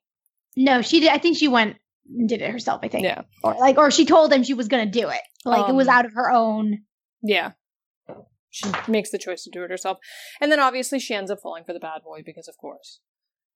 [0.56, 1.10] No, she did.
[1.10, 1.78] I think she went
[2.16, 2.82] and did it herself.
[2.84, 3.04] I think.
[3.06, 5.22] Yeah, Or like, or she told him she was gonna do it.
[5.44, 6.84] Like it was Um, out of her own.
[7.24, 7.52] yeah.
[8.54, 9.98] She makes the choice to do it herself,
[10.40, 13.00] and then obviously she ends up falling for the bad boy because, of course.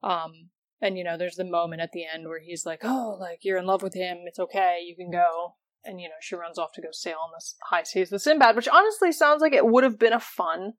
[0.01, 0.49] Um,
[0.81, 3.59] and you know, there's the moment at the end where he's like, "Oh, like you're
[3.59, 4.19] in love with him.
[4.25, 4.79] It's okay.
[4.83, 5.55] You can go."
[5.85, 8.55] And you know, she runs off to go sail on the high seas with Sinbad,
[8.55, 10.73] which honestly sounds like it would have been a fun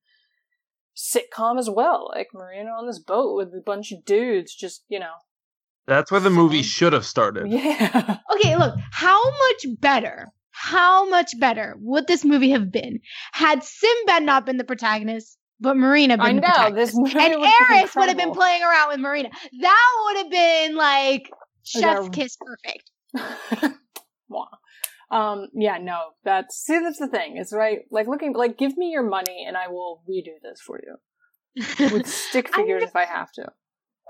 [0.96, 2.10] sitcom as well.
[2.12, 5.14] Like Marina on this boat with a bunch of dudes, just you know,
[5.86, 7.46] That's where the movie should have started.
[7.50, 8.18] yeah.
[8.34, 12.98] Okay, look, how much better, how much better would this movie have been
[13.32, 16.92] had Sinbad not been the protagonist, but Marina been I the know protagonist?
[16.92, 19.30] this movie and would have been Eris would have been playing around with Marina.
[19.60, 21.30] That would have been like
[21.62, 22.90] chef's kiss perfect.
[24.30, 24.46] Mwah.
[25.10, 27.36] Um, yeah, no, that's see, that's the thing.
[27.36, 30.80] It's right, like looking, like give me your money and I will redo this for
[30.84, 33.52] you with stick figures if I have to.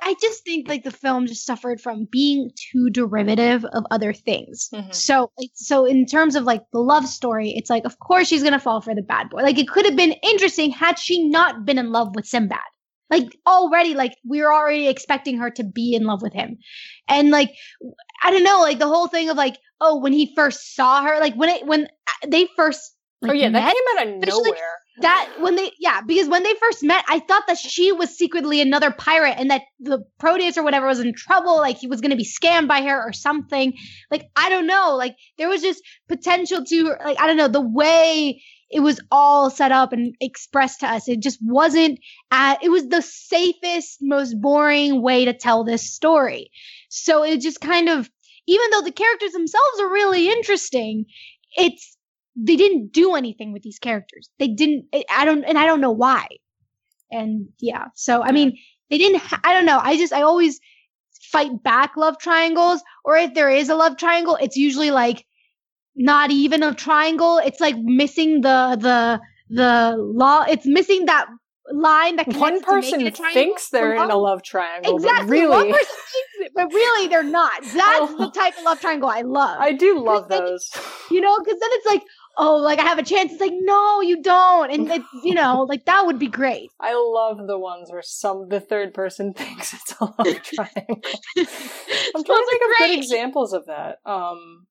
[0.02, 4.68] I just think like the film just suffered from being too derivative of other things.
[4.72, 4.94] Mhm.
[4.94, 8.61] So, so in terms of like the love story, it's like, of course she's gonna
[8.61, 9.42] fall for the bad boy.
[9.42, 12.58] Like, it could have been interesting had she not been in love with Sinbad.
[13.11, 16.58] Like already, like we were already expecting her to be in love with him,
[17.08, 17.50] and like
[18.22, 21.18] I don't know, like the whole thing of like, oh, when he first saw her,
[21.18, 22.94] like when it when uh, they first.
[23.22, 24.74] Like, oh yeah, that came out of like- nowhere.
[25.00, 28.61] That when they yeah because when they first met i thought that she was secretly
[28.61, 32.11] another pirate and that the proteus or whatever was in trouble like he was going
[32.11, 33.72] to be scammed by her or something.
[34.11, 37.61] Like i don't know like there was just potential to like i don't know the
[37.61, 41.08] way it was all set up and expressed to us.
[41.08, 42.00] It just wasn't
[42.32, 46.50] it was the safest most boring way to tell this story.
[46.90, 48.11] So it just kind of
[48.46, 51.06] even though the characters themselves are really interesting
[51.56, 51.97] it's
[52.40, 54.31] they didn't do anything with these characters.
[54.38, 54.87] They didn't.
[55.11, 56.27] I- don't, and I don't know why.
[57.11, 58.57] And yeah, so I mean,
[58.90, 59.22] they didn't.
[59.44, 59.81] I don't know.
[59.83, 60.61] I just, I always
[61.33, 65.24] fight back love triangles, or if there is a love triangle, it's usually like
[65.96, 67.38] not even a triangle.
[67.44, 70.44] It's like missing the the the law.
[70.48, 71.27] It's missing that
[71.72, 75.40] line that One connects to make person thinks they're in a Love- triangle, Exactly.
[75.42, 77.62] but One really, person thinks it, but really they're not.
[77.62, 77.74] That's
[78.12, 78.16] Oh.
[78.18, 79.59] the type of love triangle I love.
[79.61, 80.70] I do love then- those.
[81.11, 82.03] you know, because then it's like,
[82.38, 83.33] oh, like I have a chance.
[83.33, 86.70] It's like, no, you don't, and it's you know, like that would be great.
[86.81, 91.01] I love the ones where some the third person thinks it's a love triangle.
[91.37, 93.98] I'm trying to think of good examples of that.
[94.07, 94.66] Um,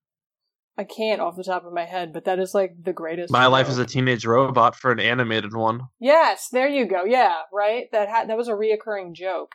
[0.78, 3.32] I can't off the top of my head, but that is like the greatest.
[3.32, 3.74] My life trope.
[3.74, 5.82] as a teenage robot for an animated one.
[6.00, 7.04] Yes, there you go.
[7.04, 7.86] Yeah, right.
[7.92, 9.54] That had that was a reoccurring joke.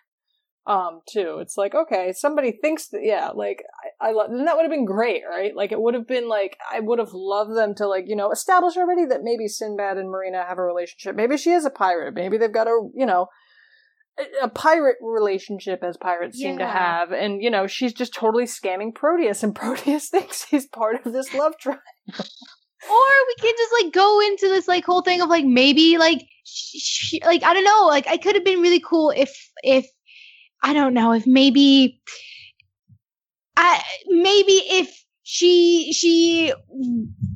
[0.65, 1.39] Um, too.
[1.41, 3.01] It's like okay, somebody thinks that.
[3.03, 3.65] Yeah, like
[4.01, 4.31] I, I love.
[4.31, 5.55] Then that would have been great, right?
[5.57, 8.31] Like it would have been like I would have loved them to like you know
[8.31, 11.17] establish already that maybe Sinbad and Marina have a relationship.
[11.17, 12.15] Maybe she is a pirate.
[12.15, 13.27] Maybe they've got a you know
[14.43, 18.95] a- pirate relationship as pirates seem to have, and you know she's just totally scamming
[18.95, 21.83] Proteus, and Proteus thinks he's part of this love triangle.
[22.91, 26.19] Or we could just like go into this like whole thing of like maybe like
[26.45, 26.81] sh-
[27.15, 29.31] sh- like I don't know, like I could have been really cool if
[29.63, 29.87] if
[30.63, 32.01] I don't know if maybe
[33.57, 36.53] I maybe if she she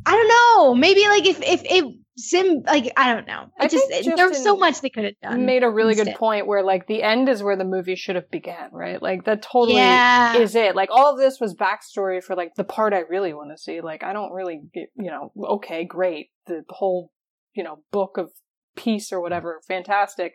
[0.06, 1.84] I don't know maybe like if if if
[2.18, 3.86] Sim like I don't know I, I just,
[4.16, 5.44] there was so much they could have done.
[5.44, 8.30] made a really good point where like the end is where the movie should have
[8.30, 9.02] began, right?
[9.02, 10.36] Like that totally yeah.
[10.36, 10.74] is it.
[10.74, 13.82] Like all of this was backstory for like the part I really want to see.
[13.82, 16.30] Like I don't really get, you know, okay, great.
[16.46, 17.12] The whole,
[17.54, 18.30] you know, book of
[18.76, 20.32] peace or whatever, fantastic.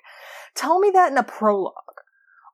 [0.55, 1.73] Tell me that in a prologue.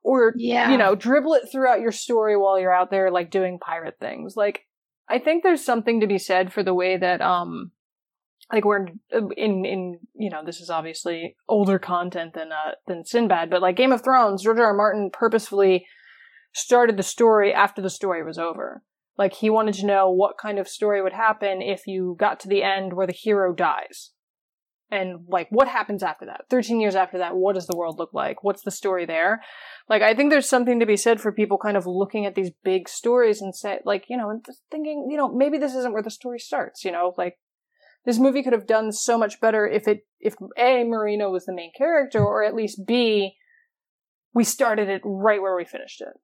[0.02, 0.70] Or yeah.
[0.70, 4.34] you know, dribble it throughout your story while you're out there like doing pirate things.
[4.36, 4.64] Like
[5.08, 7.72] I think there's something to be said for the way that um
[8.52, 8.86] like we're
[9.36, 13.76] in in you know this is obviously older content than uh than Sinbad, but like
[13.76, 14.66] Game of Thrones, George R.
[14.66, 14.74] R.
[14.74, 15.86] Martin purposefully
[16.54, 18.82] started the story after the story was over.
[19.16, 22.48] Like he wanted to know what kind of story would happen if you got to
[22.48, 24.12] the end where the hero dies.
[24.90, 26.46] And like what happens after that?
[26.48, 28.42] 13 years after that what does the world look like?
[28.42, 29.42] What's the story there?
[29.88, 32.50] Like i think there's something to be said for people kind of looking at these
[32.64, 35.92] big stories and say like you know and just thinking you know maybe this isn't
[35.92, 37.14] where the story starts you know?
[37.18, 37.38] Like
[38.06, 41.54] this movie could have done so much better if it if a Marina was the
[41.54, 43.34] main character or at least b
[44.34, 46.14] we started it right where we finished it.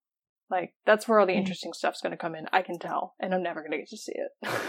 [0.50, 1.38] Like that's where all the Mm.
[1.38, 3.88] interesting stuff's going to come in i can tell and i'm never going to get
[3.88, 4.48] to see it.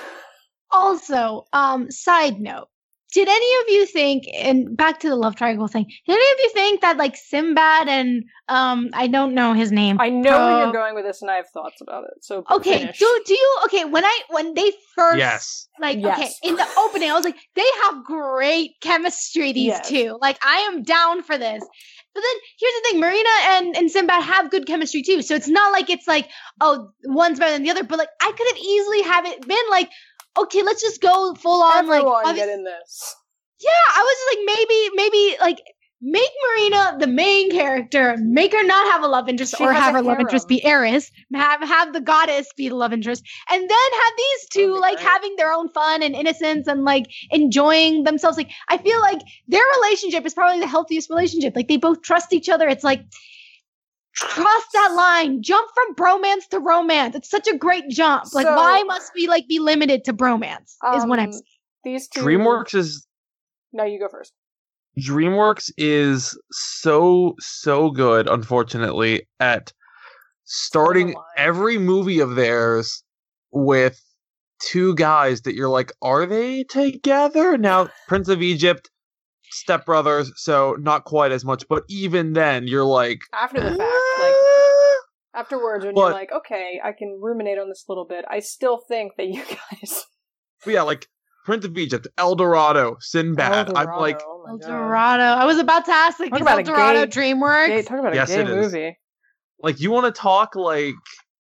[0.72, 2.68] Also, um, side note.
[3.16, 6.40] Did any of you think, and back to the love triangle thing, did any of
[6.44, 9.96] you think that like Sinbad and um I don't know his name.
[10.00, 12.44] i know where Uh, you're going with this and i have thoughts about it so
[12.58, 13.00] Okay, finish.
[13.00, 15.68] do do you okay, when I when they first Yes.
[15.80, 16.20] like Yes.
[16.20, 19.90] okay, in the opening I was like they have great chemistry these Yes.
[19.90, 20.18] two.
[20.22, 21.64] Like I am down for this.
[22.14, 25.22] But then here's the thing, Marina and, and Sinbad have good chemistry too.
[25.22, 26.30] So it's not like it's like,
[26.62, 26.90] oh,
[27.22, 29.90] one's better than the other, but like I could have easily have it been like,
[30.38, 33.16] okay, let's just go full on like Everyone obvi- get in this.
[33.62, 35.62] yeah, I was just like maybe maybe like
[36.02, 39.94] make Marina the main character, make her not have a love interest She or have
[39.94, 43.70] her love interest be Eris, have have the goddess be the love interest, and then
[43.70, 48.38] have these two like having their own fun and innocence and like enjoying themselves.
[48.38, 51.56] Like I feel like their relationship is probably the healthiest relationship.
[51.56, 52.68] Like they both trust each other.
[52.68, 53.02] It's like
[54.20, 57.16] cross that line, jump from bromance to romance.
[57.16, 58.34] It's such a great jump.
[58.34, 60.76] Like So- why must we like be limited to bromance?
[60.96, 61.44] is what I'm Um, saying.
[61.84, 62.22] These two.
[62.22, 63.06] DreamWorks is
[63.74, 64.34] No, you go first.
[65.00, 69.74] DreamWorks is so so good, unfortunately, at
[70.46, 73.04] starting every movie of theirs
[73.52, 74.00] with
[74.62, 77.58] two guys that you're like, are they together?
[77.58, 78.90] Now, Prince of Egypt,
[79.52, 83.80] Step Brothers, so not quite as much, but even then, you're like, After the fact,
[83.80, 83.90] like.
[85.36, 88.26] Afterwards, when you're like, okay, I can ruminate on this a little bit.
[88.30, 90.06] I still think that you guys.
[90.64, 91.08] But yeah, like
[91.46, 93.72] Prince of Egypt, El Dorado, Sinbad.
[93.76, 95.24] I'm like, oh El Dorado.
[95.24, 97.68] I was about to ask, like, Talk is about El Dorado gay- DreamWorks?
[97.68, 98.56] Gay, talk about Yes, gay it is.
[98.74, 98.98] movie.
[99.62, 100.94] like you want to talk like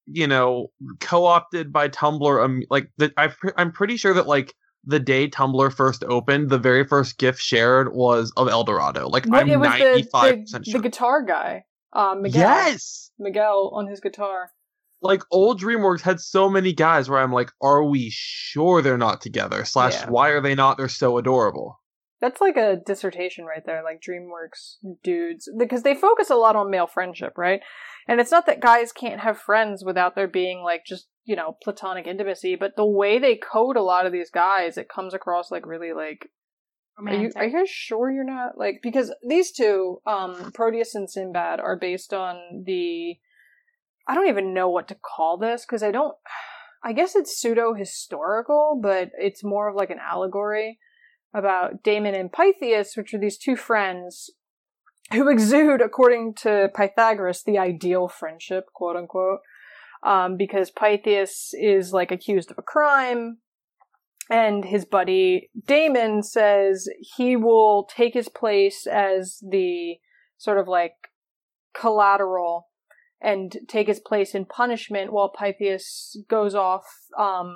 [0.07, 0.67] you know
[0.99, 4.53] co-opted by tumblr um, like the, I, i'm pretty sure that like
[4.85, 9.27] the day tumblr first opened the very first gif shared was of el dorado like
[9.27, 11.63] But i'm it was 95% the, the, sure the guitar guy,
[11.95, 12.41] um, Miguel.
[12.41, 14.51] yes Miguel on his guitar.
[15.01, 19.21] like old dreamworks had so many guys where i'm like are we sure they're not
[19.21, 20.09] together slash Yeah.
[20.09, 21.79] why are they not they're so adorable
[22.21, 26.71] That's like a dissertation right there, like DreamWorks dudes, because they focus a lot on
[26.71, 27.59] male friendship, right?
[28.07, 31.57] And it's not that guys can't have friends without there being like just you know
[31.61, 35.51] platonic intimacy, but the way they code a lot of these guys, it comes across
[35.51, 36.29] like really like
[36.97, 41.09] Are you, are you guys sure you're not like because these two, um, Proteus and
[41.09, 43.15] Sinbad, are based on the.
[44.07, 46.15] I don't even know what to call this because I don't.
[46.83, 50.79] I guess it's pseudo historical, but it's more of like an allegory
[51.33, 54.29] about Damon and Pythias, which are these two friends
[55.11, 59.39] who exude, according to Pythagoras, the ideal friendship, quote unquote.
[60.03, 63.39] Um, because Pythias is like accused of a crime,
[64.29, 69.97] and his buddy Damon says he will take his place as the
[70.37, 70.93] sort of like
[71.79, 72.69] collateral
[73.21, 76.85] and take his place in punishment while Pythias goes off
[77.17, 77.55] um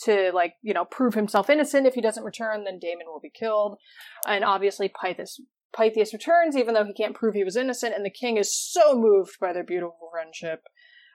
[0.00, 3.30] to like you know prove himself innocent if he doesn't return then Damon will be
[3.30, 3.78] killed.
[4.26, 5.40] And obviously Pythias
[5.76, 8.98] Pythias returns even though he can't prove he was innocent and the king is so
[8.98, 10.64] moved by their beautiful friendship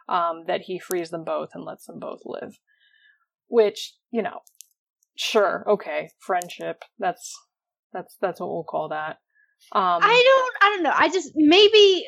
[0.10, 2.58] um that he frees them both and lets them both live.
[3.48, 4.40] Which you know
[5.18, 5.66] sure.
[5.68, 6.10] Okay.
[6.20, 6.84] Friendship.
[7.00, 7.36] That's
[7.94, 9.18] that's that's what we'll call that.
[9.74, 10.94] Um I don't I don't know.
[10.96, 12.08] I just maybe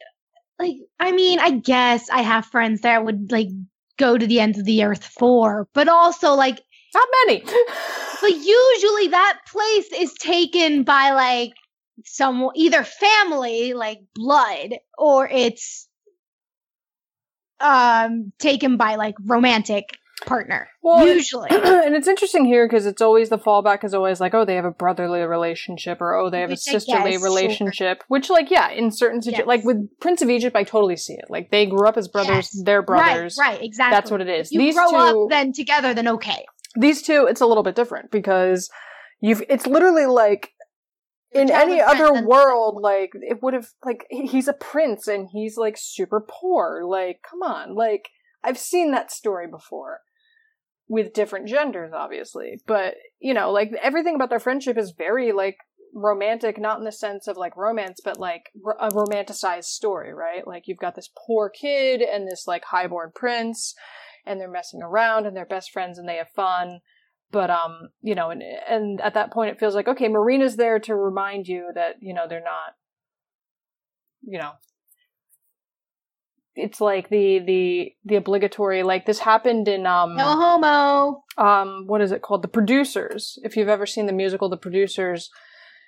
[0.60, 3.50] like I mean, I guess I have friends that I would like
[3.98, 6.62] go to the ends of the earth for, but also like
[6.94, 7.44] not many.
[8.22, 11.52] but usually that place is taken by like
[12.06, 15.88] some either family like blood or it's
[17.60, 20.68] um taken by like romantic partner.
[20.82, 21.50] Well, usually.
[21.52, 24.66] and it's interesting here because it's always the fallback is always like, oh, they have
[24.66, 27.30] a brotherly relationship, or oh, they have Which a sisterly guess, sure.
[27.30, 28.04] relationship.
[28.08, 29.48] Which, like, yeah, in certain situations, Yes.
[29.48, 31.26] like with Prince of Egypt, I totally see it.
[31.30, 32.64] Like they grew up as brothers, Yes.
[32.64, 33.38] they're brothers.
[33.40, 33.96] Right, right, exactly.
[33.96, 34.52] That's what it is.
[34.52, 36.46] You these grow two, up then together, then okay.
[36.76, 38.70] these two, it's a little bit different because
[39.22, 39.44] you've.
[39.50, 40.54] It's literally like
[41.32, 45.76] in any other world, like it would have like he's a prince and he's like
[45.78, 46.84] super poor.
[46.84, 48.10] Like, come on, like
[48.44, 50.00] I've seen that story before
[50.90, 55.58] with different genders, obviously, but you know, like everything about their friendship is very like
[55.94, 60.46] romantic, not in the sense of like romance, but like a romanticized story, right?
[60.46, 63.76] Like you've got this poor kid and this like highborn prince,
[64.26, 66.80] and they're messing around and they're best friends and they have fun.
[67.32, 70.80] but um, you know, and and at that point, it feels like okay, Marina's there
[70.80, 72.74] to remind you that you know they're not,
[74.22, 74.54] you know,
[76.60, 81.24] it's like the the the obligatory like this happened in um no homo.
[81.38, 85.30] um what is it called the producers if you've ever seen the musical the producers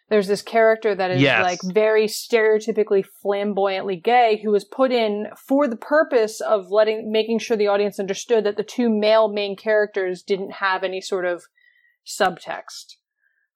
[0.09, 1.41] there's this character that is Yes.
[1.41, 7.39] like very stereotypically flamboyantly gay who was put in for the purpose of letting making
[7.39, 11.43] sure the audience understood that the two male main characters didn't have any sort of
[12.05, 12.95] subtext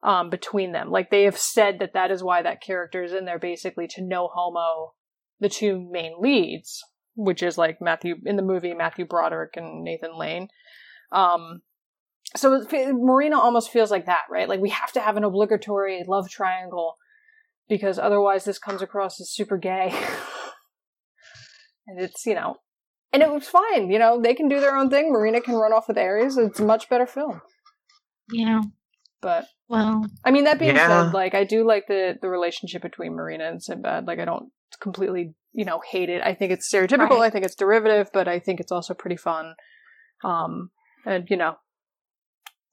[0.03, 3.25] um between them like they have said that that is why that character is in
[3.25, 4.93] there basically to no homo
[5.39, 6.83] the two main leads
[7.15, 10.47] which is like Matthew in the movie Matthew Broderick and Nathan Lane
[11.11, 11.61] um
[12.35, 14.49] so Marina almost feels like that, right?
[14.49, 16.97] Like we have to have an obligatory love triangle
[17.69, 19.93] because otherwise this comes across as super gay.
[21.87, 22.57] and it's, you know,
[23.13, 25.11] and it was fine, you know, they can do their own thing.
[25.11, 26.37] Marina can run off with Eris.
[26.37, 27.41] It's a much better film.
[28.31, 28.61] Yeah.
[29.25, 30.85] But Well, I mean, that being Yeah.
[31.05, 34.05] said, like I do like the the relationship between Marina and Sinbad.
[34.05, 36.21] Like I don't completely, you know, hate it.
[36.23, 37.09] I think it's stereotypical.
[37.09, 37.21] Right.
[37.21, 39.55] I think it's derivative, but I think it's also pretty fun.
[40.23, 40.69] Um,
[41.07, 41.55] and you know,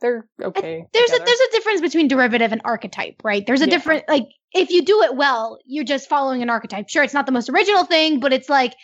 [0.03, 0.85] they're okay.
[0.93, 3.47] there's a there's a difference between derivative and archetype, right?
[3.47, 3.71] There's a Yeah.
[3.71, 6.91] different like if you do it well, you're just following an archetype.
[6.91, 8.75] Sure, it's not the most original thing, but it's like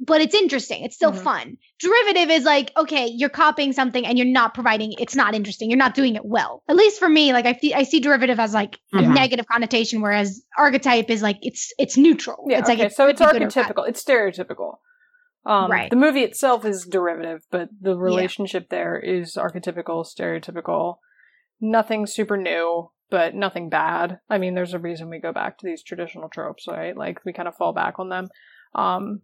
[0.00, 0.84] but it's interesting.
[0.84, 1.22] It's still Mhm.
[1.22, 1.56] fun.
[1.78, 5.70] Derivative is like, okay, you're copying something and you're not providing it's not interesting.
[5.70, 6.62] You're not doing it well.
[6.68, 9.14] At least for me, like I fe- I see derivative as like a Mhm.
[9.14, 12.46] negative connotation whereas archetype is like it's it's neutral.
[12.48, 13.74] Yeah, it's okay, like so it's could be good or bad.
[13.74, 13.88] archetypical.
[13.88, 14.78] It's stereotypical.
[15.46, 15.90] Um, Right.
[15.90, 20.96] The movie itself is derivative, but the relationship there is archetypical, stereotypical.
[21.60, 24.18] Nothing super new, but nothing bad.
[24.28, 26.96] I mean, there's a reason we go back to these traditional tropes, right?
[26.96, 28.28] Like we kind of fall back on them.
[28.74, 29.20] Um,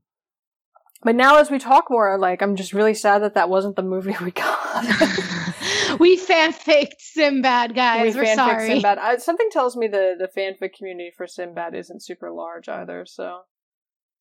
[1.02, 3.82] but now, as we talk more, like I'm just really sad that that wasn't the
[3.82, 4.84] movie we got.
[5.98, 8.14] we fanficked Sinbad, guys.
[8.14, 8.66] we We are fanfic sorry.
[8.68, 8.98] Sinbad.
[8.98, 13.04] I, something tells me the the fanfic community for Sinbad isn't super large either.
[13.06, 13.40] So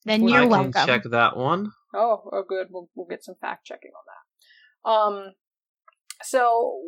[0.05, 0.71] Then I you're I welcome.
[0.73, 1.71] can check that one.
[1.93, 2.67] Oh, oh, good.
[2.71, 4.89] We'll we'll get some fact checking on that.
[4.89, 5.33] Um,
[6.23, 6.79] so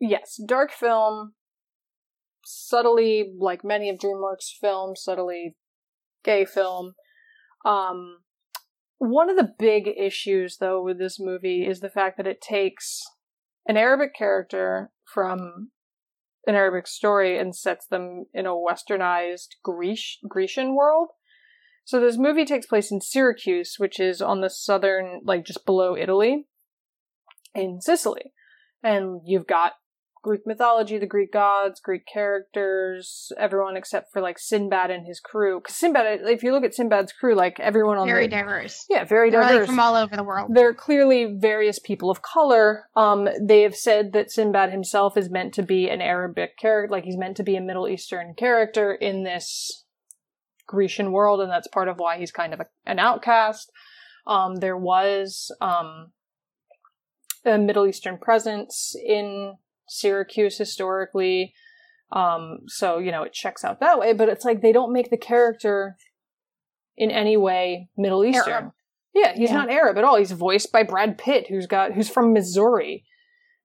[0.00, 1.32] yes, dark film,
[2.44, 5.56] subtly like many of DreamWorks films, subtly
[6.24, 6.94] gay film.
[7.64, 8.18] Um,
[9.10, 13.02] one of the big issues though with this movie is the fact that it takes
[13.66, 15.70] an Arabic character from
[16.46, 21.08] an Arabic story and sets them in a westernized Greece Grecian world.
[21.84, 25.96] So this movie takes place in Syracuse, which is on the southern, like just below
[25.96, 26.46] Italy,
[27.54, 28.32] in Sicily.
[28.82, 29.72] And you've got
[30.24, 35.60] Greek mythology, the Greek gods, Greek characters, everyone except for like Sinbad and his crew.
[35.60, 38.86] Because Sinbad, if you look at Sinbad's crew, like everyone on the Very the diverse.
[38.88, 39.58] yeah, very They're diverse.
[39.60, 40.50] like from all over the world.
[40.54, 42.88] There are clearly various people of color.
[42.96, 47.04] Um, they have said that Sinbad himself is meant to be an Arabic character, like
[47.04, 49.84] he's meant to be a Middle Eastern character in this
[50.66, 53.70] Grecian world, and that's part of why he's kind of a, an outcast.
[54.26, 56.12] Um, there was um,
[57.44, 59.56] a Middle Eastern presence in
[59.88, 61.54] Syracuse historically.
[62.12, 65.10] Um, so, you know, it checks out that way, but it's like they don't make
[65.10, 65.96] the character
[66.96, 68.52] in any way Middle Eastern.
[68.52, 68.72] Arab.
[69.14, 69.56] Yeah, he's Yeah.
[69.56, 70.16] not Arab at all.
[70.16, 73.04] He's voiced by Brad Pitt, who's got who's from Missouri.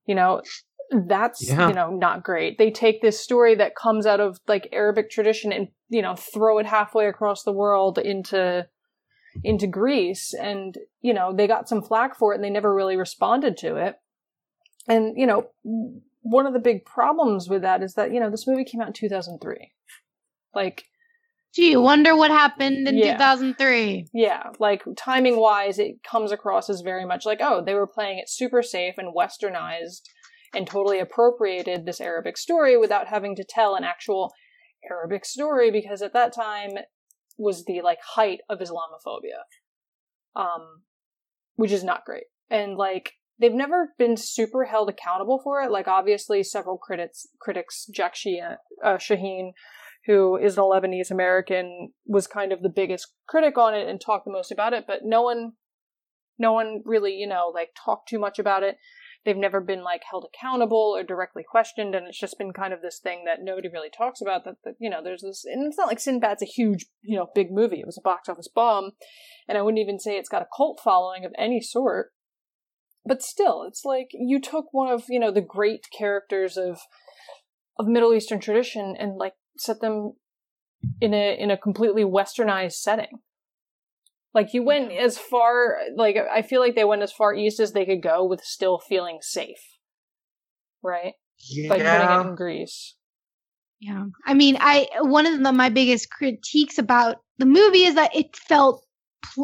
[0.06, 0.42] You know,
[1.08, 1.68] that's Yeah.
[1.68, 2.58] you know not great.
[2.58, 6.58] They take this story that comes out of like Arabic tradition and you know throw
[6.58, 8.68] it halfway across the world into
[9.44, 12.98] into Greece, and you know they got some flack for it, and they never really
[12.98, 13.96] responded to it.
[14.88, 15.50] And you know,
[16.22, 18.88] one of the big problems with that is that you know this movie came out
[18.88, 19.72] in two thousand three.
[20.54, 20.86] Like
[21.56, 23.14] Gee, wonder what happened in Yeah.
[23.14, 24.10] 2003.
[24.14, 28.20] Yeah, like timing wise, it comes across as very much like, oh, they were playing
[28.20, 30.02] it super safe and westernized
[30.54, 34.32] and totally appropriated this Arabic story without having to tell an actual
[34.90, 36.72] Arabic story because at that time
[37.38, 39.42] was the like height of Islamophobia.
[40.36, 40.84] Um,
[41.56, 42.26] which is not great.
[42.50, 45.72] And like, they've never been super held accountable for it.
[45.72, 49.52] Like, obviously, several critics, critics, Jack Sheehan, uh, Shaheen
[50.06, 54.26] who is an Lebanese American, was kind of the biggest critic on it and talked
[54.26, 55.54] the most about it, but no one,
[56.38, 58.78] no one really, you know, like talked too much about it.
[59.26, 62.82] They've never been like held accountable or directly questioned, and it's just been kind of
[62.82, 64.46] this thing that nobody really talks about.
[64.46, 67.28] That, that you know, there's this, and it's not like Sinbad's a huge, you know,
[67.36, 67.82] big movie.
[67.82, 68.92] It was a box office bomb,
[69.48, 72.12] and I wouldn't even say it's got a cult following of any sort.
[73.10, 76.80] But still, it's like you took one of you know the great characters of
[77.80, 80.14] of Middle Eastern tradition and like set them
[81.02, 83.20] in a in a completely westernized setting.
[84.36, 87.74] Like you went as far like I feel like they went as far east as
[87.74, 89.80] they could go with still feeling safe.
[90.84, 91.14] right?
[91.68, 92.96] By putting it in Greece.
[93.80, 94.06] Yeah.
[94.26, 98.36] I mean, I one of the, my biggest critiques about the movie is that it
[98.36, 98.89] felt pl-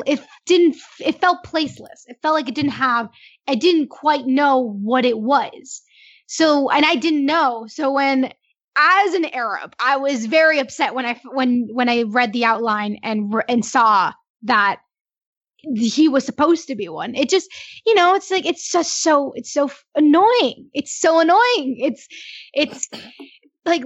[0.05, 2.03] it didn't it felt placeless.
[2.07, 3.09] It felt like it didn't have
[3.47, 5.81] I didn't quite know what it was.
[6.27, 7.65] So, and I didn't know.
[7.67, 8.31] So when
[8.77, 12.97] as an Arab, I was very upset when I when when I read the outline
[13.03, 14.11] and and saw
[14.43, 14.79] that
[15.75, 17.15] he was supposed to be one.
[17.15, 17.49] It just,
[17.85, 20.69] you know, it's like it's just so it's so annoying.
[20.73, 21.77] It's so annoying.
[21.79, 22.07] It's
[22.53, 22.89] it's
[23.65, 23.83] like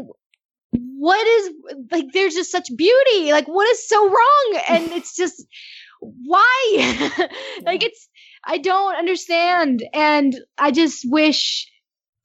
[0.71, 1.51] what is
[1.91, 3.31] like there's just such beauty.
[3.31, 4.61] Like what is so wrong?
[4.67, 5.45] And it's just
[5.99, 7.09] why?
[7.63, 8.07] like it's
[8.45, 11.69] I don't understand and I just wish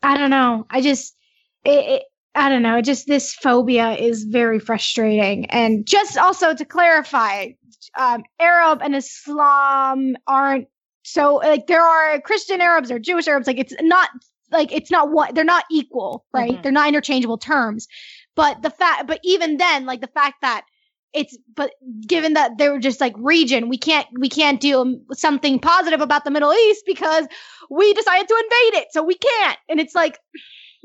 [0.02, 0.66] I don't know.
[0.70, 1.16] I just
[1.64, 2.02] it, it
[2.34, 2.80] I don't know.
[2.82, 5.46] Just this phobia is very frustrating.
[5.46, 7.50] And just also to clarify,
[7.96, 10.66] um, Arab and Islam aren't
[11.04, 13.46] so like there are Christian Arabs or Jewish Arabs.
[13.46, 14.08] Like it's not
[14.50, 16.52] like it's not what they're not equal, right?
[16.52, 16.62] Mm-hmm.
[16.62, 17.86] They're not interchangeable terms.
[18.36, 20.64] But the fact, but even then, like the fact that
[21.12, 21.70] it's but
[22.06, 26.24] given that they were just like region we can't we can't do something positive about
[26.24, 27.24] the middle east because
[27.70, 29.58] we decided to invade it so we can't.
[29.68, 30.18] And it's like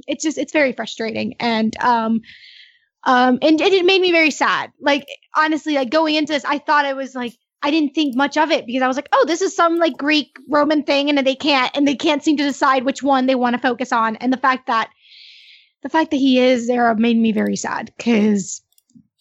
[0.08, 1.36] it's just it's very frustrating.
[1.40, 2.22] And um
[3.04, 4.72] um and, and it made me very sad.
[4.80, 8.36] Like honestly like going into this i thought it was like i didn't think much
[8.36, 11.26] of it because i was like oh this is some like greek roman thing and
[11.26, 14.16] they can't and they can't seem to decide which one they want to focus on.
[14.18, 14.90] And the fact that
[15.82, 18.62] the fact that he is there made me very sad because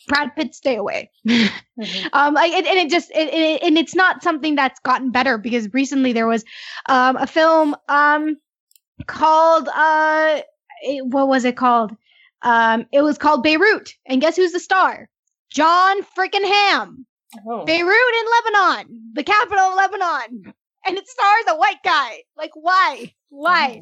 [0.08, 1.10] Brad Pitt, stay away.
[1.26, 2.06] mm-hmm.
[2.12, 5.38] um, like, and, and, it just, it, it, and it's not something that's gotten better
[5.38, 6.44] because recently there was,
[6.88, 8.36] um, a film, um,
[9.06, 10.40] called, uh,
[10.82, 11.94] it, what was it called?
[12.42, 15.08] Um, it was called Beirut, and guess who's the star?
[15.50, 17.04] Jon freaking Hamm.
[17.46, 17.64] Oh.
[17.64, 20.54] Beirut in Lebanon, the capital of Lebanon,
[20.86, 22.22] and it stars a white guy.
[22.36, 23.12] Like, why?
[23.28, 23.80] Why?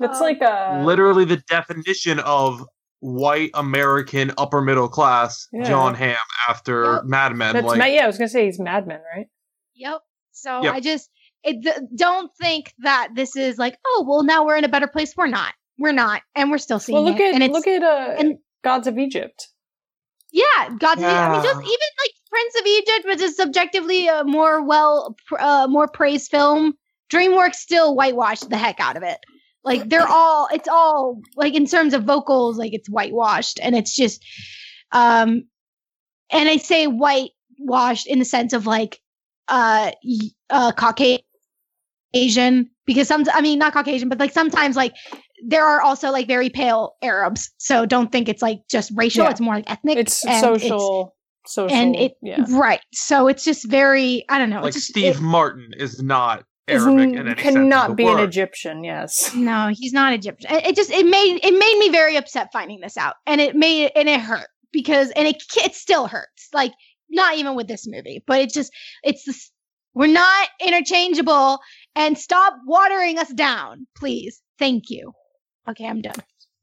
[0.00, 2.64] It's um, like a literally the definition of
[3.00, 5.64] white American upper middle class yeah.
[5.64, 6.16] Jon Hamm
[6.48, 7.04] after yep.
[7.04, 7.54] Mad Men.
[7.54, 9.26] That's like, yeah, I was gonna say he's Mad Men, right?
[9.74, 10.00] Yep.
[10.32, 10.74] So yep.
[10.74, 11.10] I just
[11.44, 14.88] it, th- don't think that this is like, oh, well, now we're in a better
[14.88, 15.14] place.
[15.16, 15.52] We're not.
[15.78, 17.34] We're not, and we're still seeing well, look it.
[17.34, 19.48] At, and look at uh, and, Gods of Egypt.
[20.32, 21.08] Yeah, Gods yeah.
[21.08, 21.10] of Egypt.
[21.10, 25.66] I mean, just even like Prince of Egypt, which is subjectively a more well, uh,
[25.68, 26.74] more praised film.
[27.12, 29.18] DreamWorks still whitewashed the heck out of it.
[29.64, 33.96] Like they're all, it's all like in terms of vocals, like it's whitewashed, and it's
[33.96, 34.22] just,
[34.92, 35.44] um,
[36.30, 39.00] and I say whitewashed in the sense of like,
[39.48, 39.92] uh,
[40.50, 44.94] uh, Caucasian because some, I mean, not Caucasian, but like sometimes like
[45.46, 47.50] there are also like very pale Arabs.
[47.58, 49.24] So don't think it's like just racial.
[49.24, 49.30] Yeah.
[49.30, 49.98] It's more like ethnic.
[49.98, 51.14] It's social.
[51.44, 51.76] It's, social.
[51.76, 52.44] And it, yeah.
[52.50, 52.80] right.
[52.92, 54.62] So it's just very, I don't know.
[54.62, 58.20] Like just, Steve it, Martin is not Arabic in any cannot be word.
[58.20, 58.84] an Egyptian.
[58.84, 59.34] Yes.
[59.34, 60.54] No, he's not Egyptian.
[60.54, 63.54] It, it just, it made, it made me very upset finding this out and it
[63.54, 66.48] made, and it hurt because, and it, it still hurts.
[66.52, 66.72] Like
[67.10, 69.50] not even with this movie, but it just, it's this,
[69.94, 71.60] we're not interchangeable
[71.94, 74.40] and stop watering us down, please.
[74.58, 75.12] Thank you.
[75.68, 76.14] Okay, I'm done.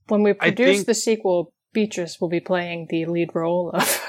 [0.07, 0.87] When we produce think...
[0.87, 4.07] the sequel, Beatrice will be playing the lead role of.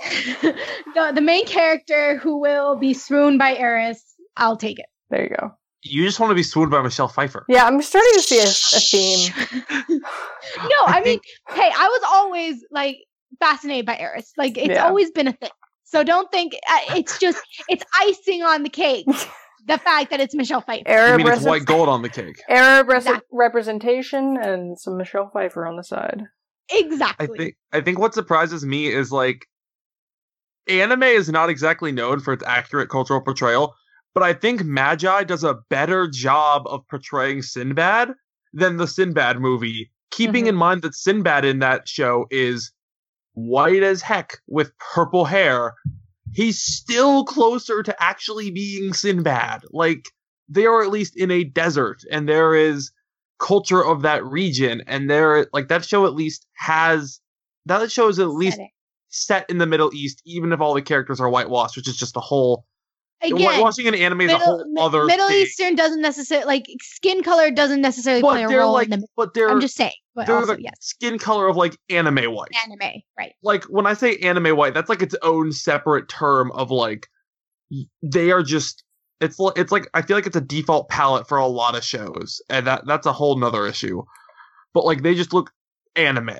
[0.42, 4.09] the, the main character who will be swooned by Eris.
[4.36, 4.86] I'll take it.
[5.10, 5.52] There you go.
[5.82, 7.46] You just want to be swooned by Michelle Pfeiffer.
[7.48, 9.60] Yeah, I'm starting to see a, a theme.
[9.90, 10.06] no,
[10.86, 12.98] I, I mean, hey, I was always like
[13.38, 14.32] fascinated by Eris.
[14.36, 14.86] Like, it's yeah.
[14.86, 15.50] always been a thing.
[15.84, 19.06] So don't think uh, it's just it's icing on the cake.
[19.66, 20.88] the fact that it's Michelle Pfeiffer.
[20.88, 22.40] Arab I mean, it's white gold on the cake.
[22.48, 23.26] Arab exactly.
[23.32, 26.24] representation and some Michelle Pfeiffer on the side.
[26.70, 27.28] Exactly.
[27.28, 29.46] I think I think what surprises me is like
[30.68, 33.74] anime is not exactly known for its accurate cultural portrayal,
[34.14, 38.12] but I think Magi does a better job of portraying Sinbad
[38.52, 40.50] than the Sinbad movie, keeping mm-hmm.
[40.50, 42.72] in mind that Sinbad in that show is
[43.34, 45.74] white as heck with purple hair
[46.32, 49.64] he's still closer to actually being Sinbad.
[49.70, 50.08] Like
[50.48, 52.90] they are at least in a desert and there is
[53.38, 57.20] culture of that region and there like that show at least has
[57.66, 58.60] that show is at least
[59.08, 62.16] set in the Middle East, even if all the characters are whitewashed, which is just
[62.16, 62.64] a whole
[63.22, 65.42] Again, watching an anime is a whole other Middle thing.
[65.42, 69.06] Eastern doesn't necessarily like skin color doesn't necessarily but play a role like, in the.
[69.16, 69.92] But they're I'm just saying.
[70.14, 70.74] But they're also, the yes.
[70.80, 72.50] skin color of like anime white.
[72.66, 73.34] Anime, right?
[73.42, 77.08] Like when I say anime white, that's like its own separate term of like
[78.02, 78.84] they are just.
[79.20, 82.40] It's it's like I feel like it's a default palette for a lot of shows,
[82.48, 84.02] and that that's a whole nother issue.
[84.72, 85.50] But like they just look
[85.94, 86.38] anime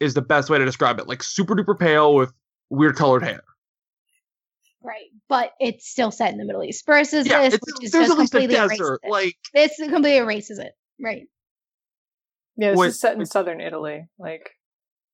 [0.00, 1.08] is the best way to describe it.
[1.08, 2.32] Like super duper pale with
[2.70, 3.42] weird colored hair.
[4.84, 8.16] Right, but it's still set in the Middle East versus yeah, this, which is just
[8.16, 10.72] completely desert, Like this completely erases it.
[11.00, 11.26] Right.
[12.56, 13.28] Yeah, this Wait, is set in wait.
[13.28, 14.08] southern Italy.
[14.18, 14.50] Like,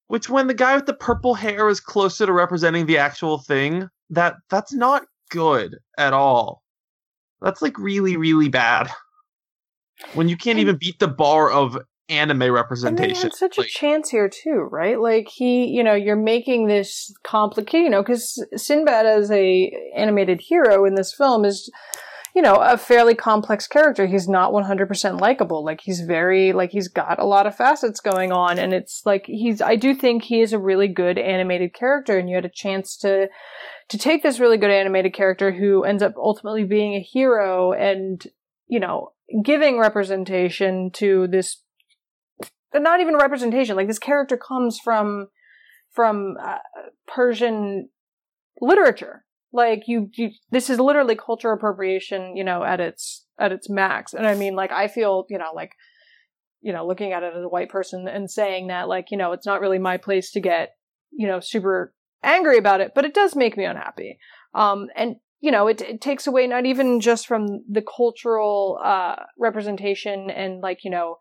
[0.09, 3.89] Which when the guy with the purple hair is closer to representing the actual thing,
[4.11, 6.63] that that's not good at all.
[7.41, 8.91] That's like really, really bad.
[10.15, 11.79] When you can't even beat the bar of
[12.09, 13.31] anime representation.
[13.33, 14.99] such Like, a chance here too, right?
[14.99, 20.41] Like he, you know, you're making this complicated, you know, because Sinbad as a animated
[20.41, 21.71] hero in this film is,
[22.35, 24.07] you know, a fairly complex character.
[24.07, 25.65] He's not 100% likable.
[25.65, 29.25] Like he's very, like he's got a lot of facets going on, and it's like
[29.27, 29.61] he's.
[29.61, 32.97] I do think he is a really good animated character, and you had a chance
[32.99, 33.29] to
[33.89, 38.27] to take this really good animated character who ends up ultimately being a hero and
[38.67, 41.63] you know giving representation to this
[42.75, 45.29] not even representation like this character comes from
[45.95, 46.59] from uh,
[47.07, 47.89] persian
[48.61, 49.25] literature.
[49.53, 54.13] Like you, you this is literally culture appropriation you know at its at its max.
[54.13, 55.73] And i mean like i feel you know like
[56.61, 59.33] you know looking at it as a white person and saying that like you know
[59.33, 60.77] it's not really my place to get
[61.11, 64.19] you know super angry about it but it does make me unhappy.
[64.55, 69.17] Um and you know it, it takes away not even just from the cultural uh
[69.39, 71.17] representation and like you know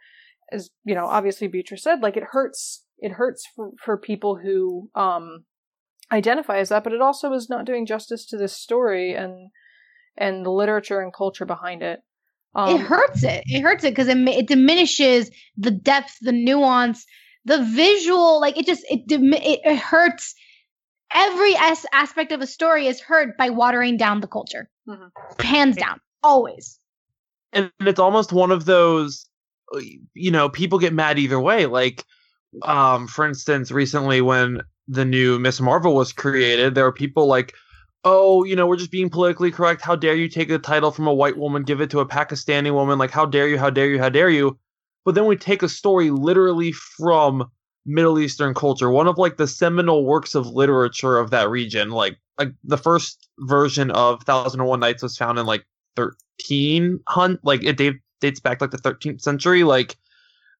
[0.51, 4.89] as you know obviously beatrice said like it hurts it hurts for, for people who
[4.95, 5.43] um
[6.11, 9.49] identify as that but it also is not doing justice to this story and
[10.17, 11.99] and the literature and culture behind it
[12.55, 13.43] um it hurts it.
[13.45, 17.05] It hurts it because it, it diminishes the depth, the nuance,
[17.45, 18.39] the visual.
[18.41, 20.33] Like it just it dim- it, it hurts.
[21.13, 24.69] Every as- aspect of a story is hurt by watering down the culture.
[24.89, 25.11] Mhm.
[25.43, 26.79] Hands down, always.
[27.53, 29.27] and it's almost one of those
[30.13, 31.65] you know people get mad either way.
[31.65, 32.05] Like
[32.63, 37.53] um for instance recently when the new miss marvel was created there were people like
[38.05, 39.81] oh you know we're just being politically correct.
[39.81, 42.73] How dare you take the title from a white woman give it to a pakistani
[42.73, 42.97] woman?
[42.97, 43.57] Like how dare you?
[43.57, 43.99] How dare you?
[43.99, 44.57] How dare you?
[45.05, 47.49] But then we take a story literally from
[47.85, 51.89] middle eastern culture one of like the seminal works of literature of that region.
[51.91, 55.65] Like like the first version of thousand and one nights was found in like
[55.95, 59.97] 13 hunt like it date, dates back like the 13th century like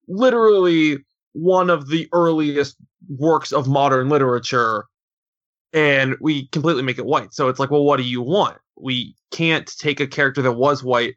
[0.08, 0.98] literally
[1.34, 2.78] one of the earliest
[3.10, 4.86] works of modern literature
[5.74, 7.34] and we completely make it white.
[7.34, 8.58] So it's like well what do you want?
[8.80, 11.16] We can't take a character that was white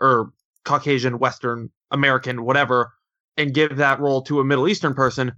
[0.00, 0.32] or
[0.64, 2.92] caucasian western american whatever
[3.36, 5.32] and give that role to a middle eastern person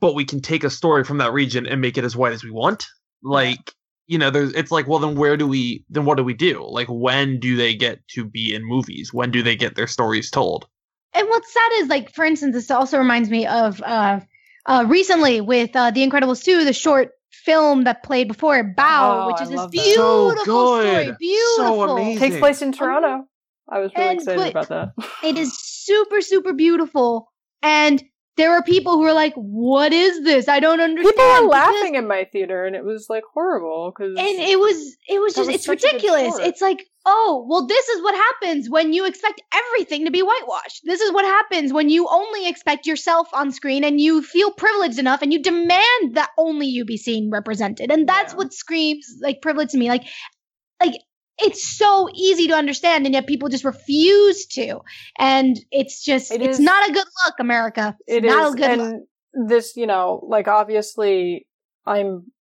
[0.00, 2.44] but we can take a story from that region and make it as white as
[2.44, 2.86] we want?
[3.22, 3.72] Like
[4.08, 6.66] you know there's it's like well then where do we then what do we do
[6.68, 10.30] like when do they get to be in movies when do they get their stories
[10.30, 10.66] told
[11.14, 14.20] And what's sad is like, for instance, this also reminds me of uh,
[14.66, 19.26] uh, recently with uh, The Incredibles 2, the short film that played before Bao, Oh,
[19.26, 21.06] which I is this beautiful So good.
[21.06, 21.16] story.
[21.16, 21.96] So Beautiful.
[21.96, 22.20] amazing.
[22.20, 23.24] takes place in toronto
[23.70, 24.92] i was really And excited about that
[25.24, 27.30] It is super, super beautiful.
[27.62, 28.02] And
[28.38, 30.48] there were people who were like, "What is this?
[30.48, 34.16] I don't understand." people were laughing in my theater and it was like horrible because
[34.18, 36.38] and it was it was just was it's such a good ridiculous.
[36.38, 40.82] It's like, oh, well, this is what happens when you expect everything to be whitewashed.
[40.84, 44.98] This is what happens when you only expect yourself on screen and you feel privileged
[44.98, 47.90] enough and you demand that only you be seen represented.
[47.90, 48.38] And that's Yeah.
[48.38, 49.88] what screams like privilege to me.
[49.88, 50.04] Like,
[50.82, 50.94] like
[51.38, 54.80] it's so easy to understand, and yet people just refuse to.
[55.18, 57.96] And it's just It it's is- not a good look, America.
[58.06, 59.48] It's It not is, a good and look.
[59.48, 61.46] this, you know, like obviously,
[61.86, 62.32] I'm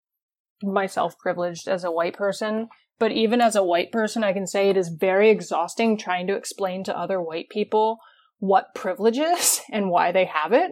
[0.63, 2.69] myself privileged as a white person,
[2.99, 6.35] but even as a white person, I can say it is very exhausting trying to
[6.37, 7.99] explain to other white people
[8.39, 10.71] what privilege is and why they have it.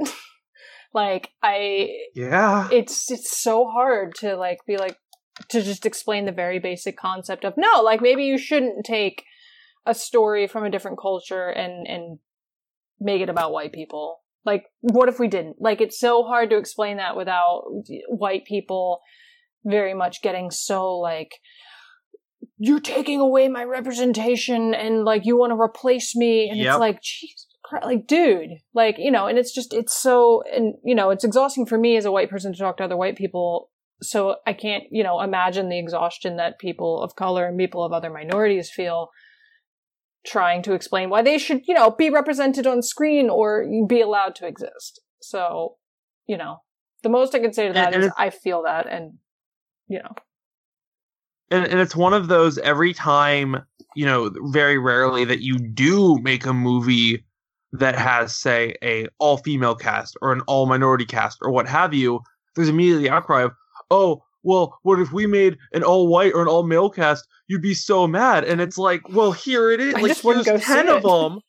[0.95, 4.97] like, I, yeah it's it's so hard to like be like
[5.49, 9.24] to just explain the very basic concept of no, like maybe you shouldn't take
[9.87, 12.18] a story from a different culture and and
[13.01, 14.20] make it about white people.
[14.45, 15.57] Like what if we didn't?
[15.61, 17.64] Like it's so hard to explain that without
[18.09, 19.01] white people
[19.64, 21.32] very much getting so like
[22.59, 26.66] you're taking away my representation and like you want to replace me and Yep.
[26.66, 30.74] it's like Jesus Christ, like dude like you know and it's just it's so and
[30.85, 33.16] you know it's exhausting for me as a white person to talk to other white
[33.16, 33.70] people
[34.03, 37.93] so i can't you know imagine the exhaustion that people of color and people of
[37.93, 39.09] other minorities feel
[40.27, 44.35] trying to explain why they should you know be represented on screen or be allowed
[44.35, 45.01] to exist.
[45.21, 45.77] So
[46.27, 46.59] you know
[47.03, 49.19] the most i can say to that And- and is i feel that and
[49.87, 50.15] you know.
[51.51, 53.57] And, and it's one of those every time
[53.95, 57.25] you know very rarely that you do make a movie
[57.73, 61.93] that has say a all female cast or an all minority cast or what have
[61.93, 62.21] you
[62.57, 63.53] there's immediately outcry of
[63.91, 67.62] oh well what if we made an all white or an all male cast you'd
[67.62, 70.64] be so mad and it's like well here it is I like here's go see
[70.64, 71.03] 10 of it.
[71.03, 71.41] them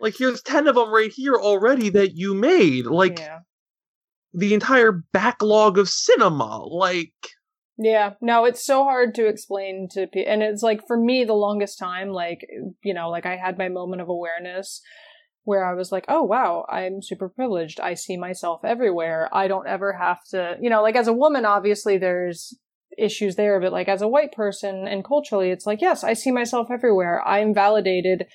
[0.00, 2.86] like here's 10 of them right here already that you made.
[2.86, 3.40] Like yeah.
[4.32, 6.64] the entire backlog of cinema.
[6.64, 7.12] Like
[7.78, 10.30] Yeah, no, it's so hard to explain to people.
[10.30, 12.46] And it's like, for me, the longest time, like,
[12.82, 14.80] you know, like I had my moment of awareness
[15.44, 17.80] where I was like, oh, wow, I'm super privileged.
[17.80, 19.28] I see myself everywhere.
[19.32, 22.56] I don't ever have to, you know, like as a woman, obviously there's
[22.96, 26.30] issues there, but like as a white person and culturally, it's like, yes, I see
[26.30, 27.26] myself everywhere.
[27.26, 28.26] I'm validated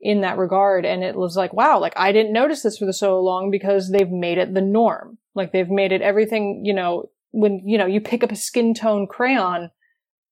[0.00, 0.84] in that regard.
[0.84, 4.10] And it was like, wow, like I didn't notice this for so long because they've
[4.10, 5.18] made it the norm.
[5.34, 8.74] Like they've made it everything, you know, when, you know, you pick up a skin
[8.74, 9.70] tone crayon,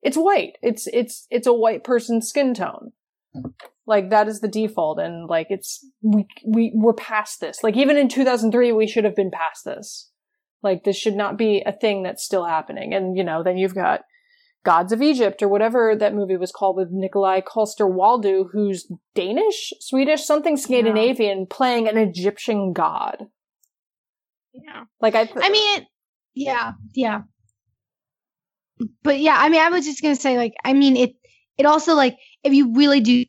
[0.03, 0.53] it's white.
[0.63, 2.93] It's, it's, it's a white person's skin tone.
[3.87, 4.99] Like that is the default.
[4.99, 7.63] And like it's, we, we, we're past this.
[7.63, 10.11] Like even in 2003, we should have been past this.
[10.63, 12.95] Like this should not be a thing that's still happening.
[12.95, 14.03] And, you know, then you've got
[14.65, 20.25] Gods of Egypt or whatever that movie was called with Nikolai Coster-Waldau, who's Danish, Swedish,
[20.25, 21.45] something Scandinavian, yeah.
[21.51, 23.27] playing an Egyptian god.
[24.53, 24.85] Yeah.
[25.01, 25.87] Like I, I mean, it,
[26.35, 27.23] yeah, yeah.
[29.03, 31.15] But yeah, I mean, I was just gonna say, like, I mean, it,
[31.59, 33.25] it also like, if you really do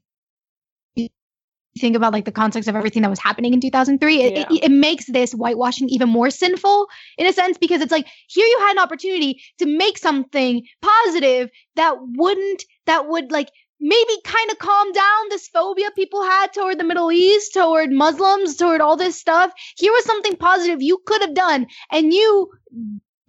[1.80, 4.46] think about like the context of everything that was happening in 2003 it, yeah.
[4.50, 8.46] it, it, makes this whitewashing even more sinful in a sense because it's like here
[8.46, 13.50] you had an opportunity to make something positive that wouldn't that would like
[13.80, 18.56] maybe kind of calm down this phobia people had toward the middle east toward muslims
[18.56, 22.50] toward all this stuff here was something positive you could have done and you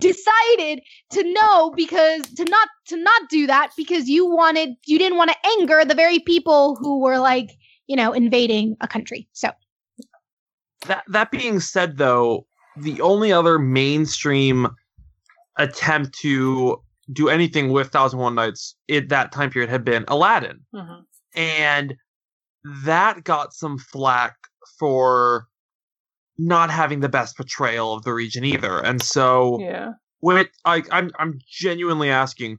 [0.00, 5.16] decided to know because to not to not do that because you wanted you didn't
[5.16, 7.48] want to anger the very people who were like
[7.86, 9.28] you know, invading a country.
[9.32, 9.50] So
[10.86, 14.68] that that being said though, the only other mainstream
[15.58, 16.82] attempt to
[17.12, 20.60] do anything with Thousand One Nights at that time period had been Aladdin.
[20.74, 21.00] Mm-hmm.
[21.38, 21.94] And
[22.84, 24.36] that got some flack
[24.78, 25.46] for
[26.38, 28.78] not having the best portrayal of the region either.
[28.78, 29.92] And so yeah.
[30.22, 32.58] with I I'm I'm genuinely asking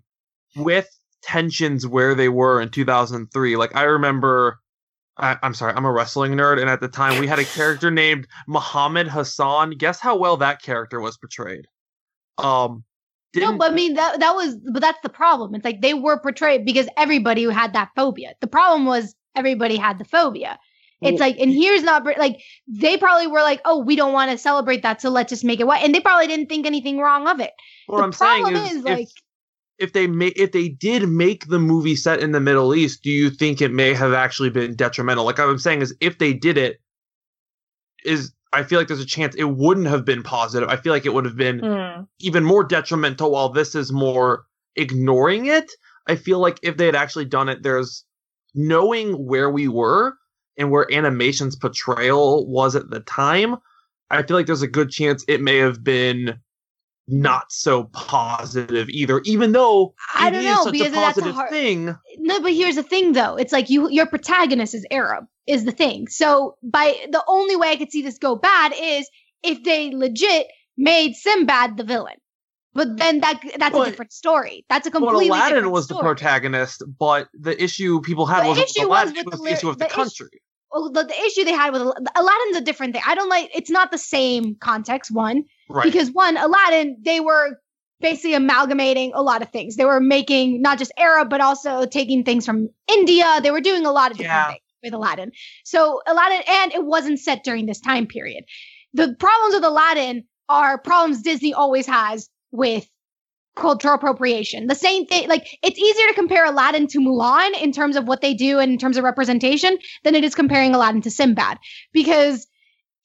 [0.56, 0.88] with
[1.24, 4.60] tensions where they were in 2003 like I remember
[5.18, 7.90] I, am sorry, I'm a wrestling nerd, and at the time we had a character
[7.90, 9.72] named Muhammad Hassan.
[9.72, 11.68] Guess how well that character was portrayed?
[12.38, 12.84] Um,
[13.36, 15.56] no, but I mean that that was, but that's the problem.
[15.56, 18.34] It's like they were portrayed because everybody who had that phobia.
[18.42, 20.60] The problem was everybody had the phobia.
[21.02, 24.32] It's well, like, and here's not like they probably were like, oh, we don't want
[24.32, 27.00] to celebrate that, so let's just make it white, and they probably didn't think anything
[27.00, 27.52] wrong of it.
[27.88, 29.08] What the I'm problem saying is, is like
[29.78, 33.10] if they ma- if they did make the movie set in the Middle East, do
[33.10, 35.26] you think it may have actually been detrimental?
[35.26, 36.80] Like I'm saying is if they did it,
[38.06, 40.70] is I feel like there's a chance it wouldn't have been positive.
[40.70, 42.08] I feel like it would have been mm.
[42.20, 43.32] even more detrimental.
[43.32, 44.46] While this is more
[44.76, 45.70] ignoring it,
[46.08, 48.06] I feel like if they had actually done it, there's
[48.54, 50.14] knowing where we were
[50.58, 53.58] and where animation's portrayal was at the time.
[54.10, 56.40] I feel like there's a good chance it may have been
[57.08, 61.96] not so positive either, even though I don't know because that's a hard, thing.
[62.18, 63.36] No, but here's the thing though.
[63.36, 66.08] It's like you your protagonist is Arab, is the thing.
[66.08, 69.10] So by the only way I could see this go bad is
[69.44, 70.48] if they legit
[70.78, 72.18] made Sinbad the villain.
[72.74, 74.66] But then that that's a different story.
[74.68, 76.00] That's a completely well, Aladdin was story.
[76.00, 79.78] the protagonist, but the issue people had the wasn't issue was with the, issue of
[79.78, 80.28] the, the country.
[80.34, 80.40] Issue,
[80.76, 83.04] the, the issue they had with Aladdin's a different thing.
[83.06, 85.12] I don't like it's not the same context.
[85.12, 85.84] One, right.
[85.84, 87.58] because one Aladdin they were
[88.02, 89.76] basically amalgamating a lot of things.
[89.76, 93.40] They were making not just Arab but also taking things from India.
[93.42, 94.52] They were doing a lot of different yeah.
[94.52, 95.32] things with Aladdin.
[95.64, 98.44] So Aladdin, and it wasn't set during this time period.
[98.94, 102.88] The problems with Aladdin are problems Disney always has with
[103.56, 104.68] cultural appropriation.
[104.68, 108.22] The same thing, like it's easier to compare Aladdin to Mulan in terms of what
[108.22, 111.58] they do and in terms of representation than it is comparing Aladdin to Sinbad
[111.94, 112.48] because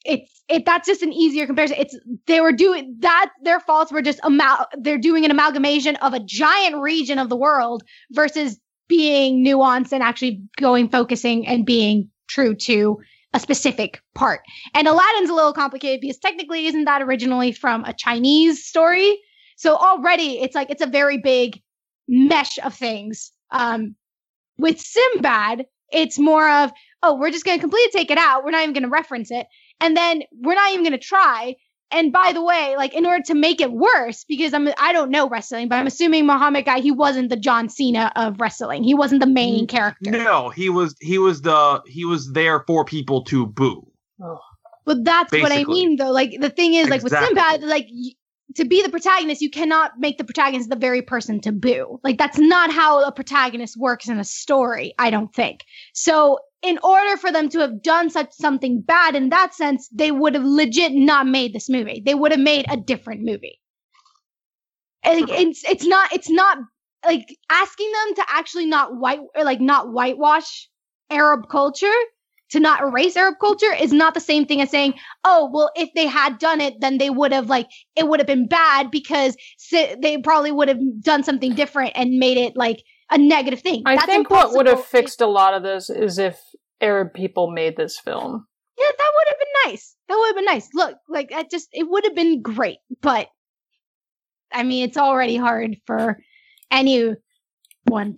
[0.05, 1.77] it's it that's just an easier comparison.
[1.79, 1.97] It's
[2.27, 6.21] they were doing that their faults were just amal they're doing an amalgamation of a
[6.21, 12.55] giant region of the world versus being nuanced and actually going focusing and being true
[12.55, 12.99] to
[13.33, 14.41] a specific part.
[14.75, 19.17] And Aladdin's a little complicated because technically isn't that originally from a Chinese story?
[19.61, 21.61] So already it's like it's a very big
[22.09, 23.31] mesh of things.
[23.51, 23.95] Um,
[24.57, 28.43] with Sinbad, it's more of, oh, we're just going to completely take it out.
[28.43, 29.47] We're not even going to reference it.
[29.79, 31.57] And then we're not even going to try.
[31.91, 35.11] And by the way, like in order to make it worse, because I'm I don't
[35.11, 38.83] know wrestling, but I'm assuming Muhammad guy, he wasn't the John Cena of wrestling.
[38.83, 40.11] He wasn't the main character.
[40.11, 43.87] No, he was he was the he was there for people to boo.
[44.23, 44.39] Oh.
[44.87, 45.59] But that's Basically.
[45.59, 46.13] what I mean though.
[46.13, 47.35] Like the thing is, like exactly.
[47.35, 47.89] with Sinbad, like
[48.57, 52.01] to be the protagonist, you cannot make the protagonist the very person to boo.
[52.03, 55.65] Like that's not how a protagonist works in a story, I don't think.
[55.95, 60.11] So in order for them to have done such something bad in that sense, they
[60.11, 62.03] would have legit not made this movie.
[62.05, 63.61] They would have made a different movie.
[65.03, 66.59] And it's it's not it's not
[67.07, 70.69] like asking them to actually not white or like not whitewash
[71.09, 71.87] Arab culture
[72.51, 74.95] to not erase Arab culture is not the same thing as saying,
[75.25, 78.27] oh, well, if they had done it, then they would have like it would have
[78.27, 79.37] been bad because
[79.71, 83.83] they probably would have done something different and made it like a negative thing.
[83.87, 86.41] I That's think what would have fixed a lot of this is if
[86.81, 88.47] Arab people made this film.
[88.79, 89.97] Yeah, that would have been nice.
[90.09, 90.69] That would have been nice.
[90.73, 93.29] Look, like I just it would have been great, but
[94.53, 96.19] I mean, it's already hard for
[96.71, 97.17] anyone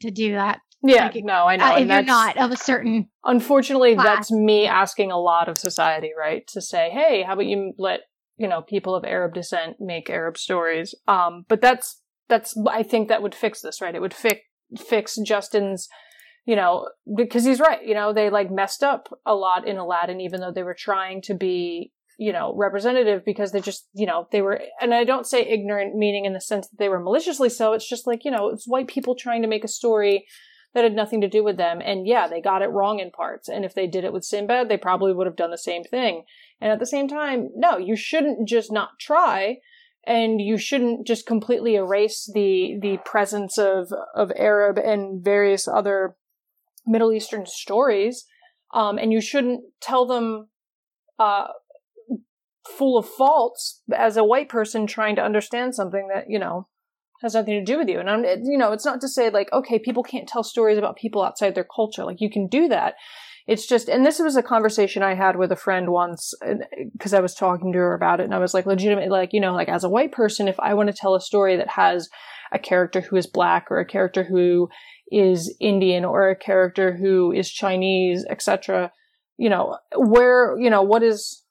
[0.00, 0.60] to do that.
[0.84, 1.64] Yeah, like, no, I know.
[1.64, 3.08] Uh, if you're not of a certain.
[3.24, 4.06] Unfortunately, class.
[4.06, 6.46] that's me asking a lot of society, right?
[6.48, 8.00] To say, hey, how about you let
[8.36, 10.94] you know people of Arab descent make Arab stories?
[11.06, 13.94] Um, but that's that's I think that would fix this, right?
[13.94, 14.40] It would fix
[14.76, 15.88] fix Justin's,
[16.46, 17.84] you know, because he's right.
[17.84, 21.22] You know, they like messed up a lot in Aladdin, even though they were trying
[21.22, 25.26] to be you know, representative because they just, you know, they were, and I don't
[25.26, 27.72] say ignorant meaning in the sense that they were maliciously so.
[27.72, 30.26] It's just like, you know, it's white people trying to make a story
[30.74, 31.80] that had nothing to do with them.
[31.84, 33.48] And yeah, they got it wrong in parts.
[33.48, 36.24] And if they did it with Sinbad, they probably would have done the same thing.
[36.60, 39.58] And at the same time, no, you shouldn't just not try.
[40.06, 46.16] And you shouldn't just completely erase the, the presence of, of Arab and various other
[46.86, 48.24] Middle Eastern stories.
[48.74, 50.48] Um, and you shouldn't tell them,
[51.18, 51.48] uh,
[52.66, 56.68] full of faults as a white person trying to understand something that, you know,
[57.22, 58.00] has nothing to do with you.
[58.00, 60.96] And I'm, you know, it's not to say like, okay, people can't tell stories about
[60.96, 62.04] people outside their culture.
[62.04, 62.94] Like you can do that.
[63.46, 66.32] It's just, and this was a conversation I had with a friend once
[66.92, 69.40] because I was talking to her about it and I was like, legitimate, like, you
[69.40, 72.08] know, like as a white person, if I want to tell a story that has
[72.52, 74.68] a character who is black or a character who
[75.10, 78.92] is Indian or a character who is Chinese, etc.,
[79.38, 81.42] you know, where, you know, what is,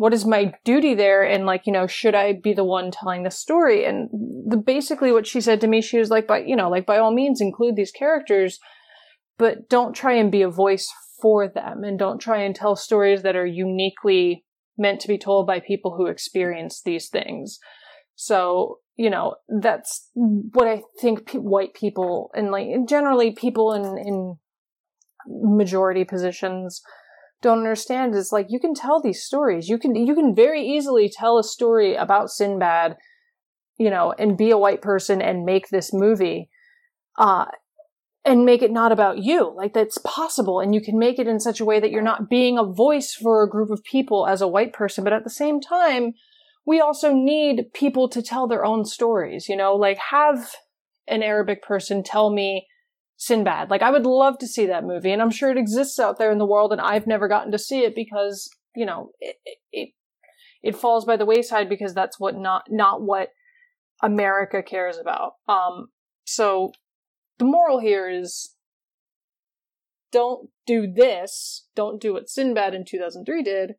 [0.00, 3.22] what is my duty there and like you know should i be the one telling
[3.22, 4.08] the story and
[4.50, 6.98] the basically what she said to me she was like by you know like by
[6.98, 8.58] all means include these characters
[9.38, 13.22] but don't try and be a voice for them and don't try and tell stories
[13.22, 14.44] that are uniquely
[14.76, 17.58] meant to be told by people who experience these things
[18.14, 23.98] so you know that's what i think pe- white people and like generally people in
[23.98, 24.36] in
[25.26, 26.82] majority positions
[27.42, 29.68] don't understand is like you can tell these stories.
[29.68, 32.96] You can you can very easily tell a story about Sinbad,
[33.80, 36.50] you know, and be a white person and make this movie.
[37.18, 37.46] Uh
[38.22, 39.50] and make it not about you.
[39.56, 40.60] Like that's possible.
[40.60, 43.14] And you can make it in such a way that you're not being a voice
[43.14, 45.04] for a group of people as a white person.
[45.04, 46.12] But at the same time,
[46.66, 50.52] we also need people to tell their own stories, you know, like have
[51.08, 52.66] an Arabic person tell me
[53.16, 53.70] Sinbad.
[53.70, 56.30] Like I would love to see that movie, and I'm sure it exists out there
[56.30, 59.36] in the world, and I've never gotten to see it because you know it
[59.72, 59.90] it,
[60.62, 63.30] it falls by the wayside because that's what not not what
[64.02, 65.34] America cares about.
[65.48, 65.88] Um,
[66.24, 66.72] so
[67.38, 68.54] the moral here is
[70.12, 71.66] don't do this.
[71.74, 73.74] Don't do what Sinbad in 2003 did.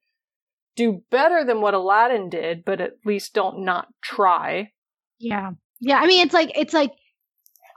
[0.76, 4.72] Do better than what Aladdin did, but at least don't not try.
[5.20, 5.52] Yeah.
[5.80, 5.98] Yeah.
[6.00, 6.92] I mean, it's like, it's like,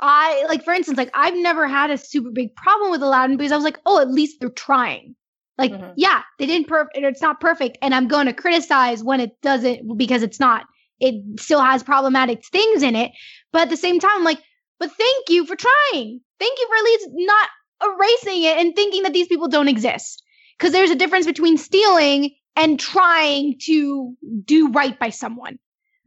[0.01, 3.53] I like, for instance, like I've never had a super big problem with Aladdin because
[3.53, 5.15] I was like, oh, at least they're trying.
[5.57, 5.93] Like, mm-hmm.
[5.97, 6.97] yeah, they didn't perfect.
[6.97, 10.65] It's not perfect, and I'm going to criticize when it doesn't because it's not.
[11.01, 13.13] It still has problematic things in it,
[13.53, 14.41] but at the same time, I'm like,
[14.79, 16.21] but thank you for trying.
[16.39, 17.49] Thank you for at least not
[17.85, 20.23] erasing it and thinking that these people don't exist.
[20.59, 24.15] Because there's a difference between stealing and trying to
[24.45, 25.59] do right by someone.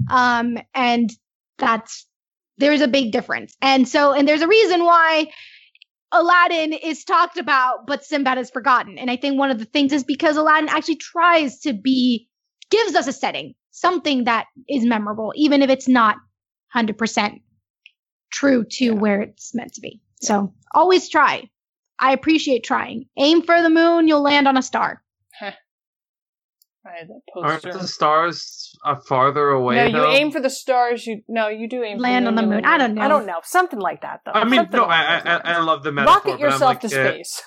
[0.10, 1.10] Um, and
[1.58, 2.08] that's
[2.58, 3.56] there's a big difference.
[3.62, 5.28] And so, and there's a reason why
[6.12, 8.98] Aladdin is talked about, but Sinbad is forgotten.
[8.98, 12.30] And I think one of the things is because Aladdin actually tries to be,
[12.72, 16.18] gives us a setting, something that is memorable, even if it's not
[16.76, 17.42] 100%
[18.32, 18.92] true to yeah.
[18.92, 20.02] where it's meant to be.
[20.22, 20.28] Yeah.
[20.28, 21.50] So always try.
[22.00, 23.06] I appreciate trying.
[23.18, 25.04] Aim for the moon, you'll land on a star.
[26.88, 27.70] I had that poster.
[27.70, 29.92] Aren't the stars uh, farther away?
[29.92, 31.06] No, you aim for the stars.
[31.06, 31.98] You no, you do aim.
[31.98, 32.66] Land for on the moon.
[32.66, 33.02] I don't know.
[33.02, 33.40] I don't know.
[33.44, 34.32] Something like that, though.
[34.32, 36.16] I mean, Something no, I, I, I, love the metaphor.
[36.16, 37.42] Rocket yourself like, to space.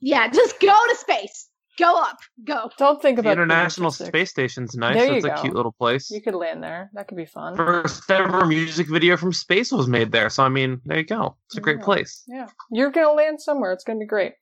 [0.00, 1.48] Yeah, just go to space.
[1.78, 2.18] Go up.
[2.44, 2.70] Go.
[2.78, 4.96] Don't think about the International Space Station's nice.
[4.96, 6.10] There It's a cute little place.
[6.10, 6.90] You could land there.
[6.94, 7.56] That could be fun.
[7.56, 10.30] First ever music video from space was made there.
[10.30, 11.36] So I mean, there you go.
[11.46, 11.84] It's a great yeah.
[11.84, 12.22] place.
[12.28, 13.72] Yeah, you're gonna land somewhere.
[13.72, 14.34] It's gonna be great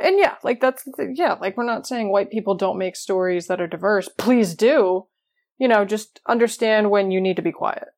[0.00, 3.60] and yeah, like that's yeah, like we're not saying white people don't make stories that
[3.60, 4.08] are diverse.
[4.18, 5.06] Please do.
[5.58, 7.88] You know, just understand when you need to be quiet.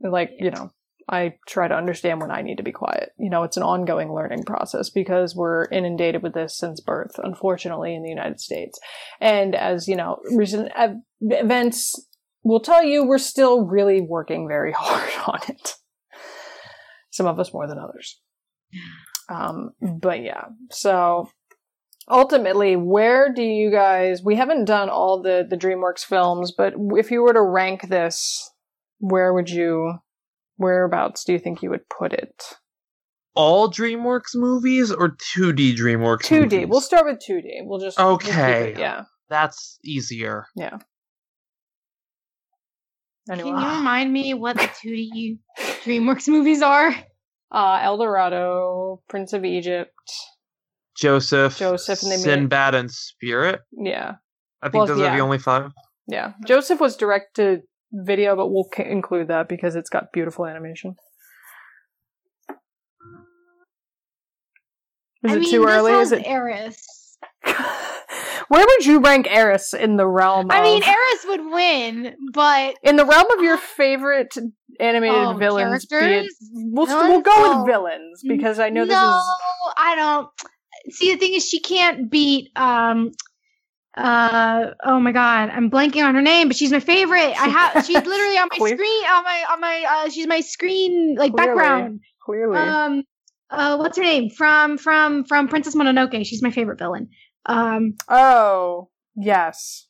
[0.00, 0.70] Like, you know,
[1.08, 3.10] I try to understand when I need to be quiet.
[3.18, 7.94] You know, it's an ongoing learning process because we're inundated with this since birth, unfortunately,
[7.94, 8.78] in the United States.
[9.20, 12.06] And as, you know, recent ev- events
[12.42, 15.74] will tell you, we're still really working very hard on it.
[17.10, 18.20] Some of us more than others.
[19.28, 21.28] Um, but yeah, so
[22.08, 27.10] ultimately, where do you guys, we haven't done all the, the DreamWorks films, but if
[27.10, 28.50] you were to rank this,
[28.98, 29.94] where would you,
[30.56, 32.42] whereabouts do you think you would put it?
[33.34, 36.40] All DreamWorks movies or 2D DreamWorks 2D.
[36.42, 36.66] movies?
[36.68, 37.60] We'll start with 2D.
[37.64, 38.72] We'll just we'll Okay.
[38.72, 39.04] it- yeah.
[39.30, 40.46] That's easier.
[40.54, 40.78] Yeah.
[43.28, 45.38] Can you remind me what the 2D
[45.84, 46.94] DreamWorks movies are?
[47.54, 49.92] uh, El Dorado, Prince of Egypt.
[50.96, 53.60] Joseph, Joseph and they Sinbad, and Spirit.
[53.72, 54.12] Yeah,
[54.62, 55.70] I think Well, those are the only five.
[56.06, 56.32] yeah.
[56.46, 57.60] Joseph was direct to
[57.92, 60.96] video, but we'll c- include that because it's got beautiful animation.
[65.24, 65.92] Is I it mean, too early?
[65.92, 66.26] Is it?
[66.26, 67.16] Eris.
[68.48, 70.48] Where would you rank Eris in the realm?
[70.50, 74.36] I mean, Eris would win, but in the realm of your favorite
[74.80, 77.58] animated Oh, villains, be it, we'll, we'll go Oh.
[77.58, 79.00] with villains because I know this is.
[79.00, 79.20] no,
[79.76, 80.28] I don't.
[80.90, 82.50] See, the thing is, she can't beat.
[82.56, 83.12] Um,
[83.96, 87.34] uh, oh my god, I'm blanking on her name, but she's my favorite.
[87.38, 87.84] I have.
[87.86, 89.04] She's literally on my Clear- screen.
[89.04, 89.84] On my on my.
[89.88, 91.48] Uh, she's my screen like Clearly.
[91.48, 92.00] background.
[92.24, 92.58] clearly.
[92.58, 93.02] Um,
[93.50, 96.24] uh, what's her name from from from Princess Mononoke?
[96.24, 97.10] She's my favorite villain.
[97.44, 99.86] Um, oh, yes,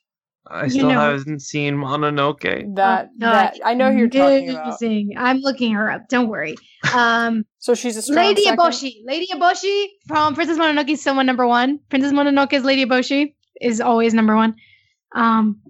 [0.48, 2.74] I You still know- haven't seen Mononoke.
[2.74, 3.32] that Oh, God.
[3.32, 4.66] that I know who you're talking about.
[4.80, 5.12] amazing.
[5.16, 6.08] I'm looking her up.
[6.08, 6.56] Don't worry.
[6.92, 8.58] Um, So she's a Lady second?
[8.58, 8.94] Eboshi.
[9.06, 11.78] Lady Eboshi from Princess Mononoke is someone number one.
[11.90, 14.56] Princess Mononoke is Lady Eboshi is always number one.
[15.14, 15.60] Um,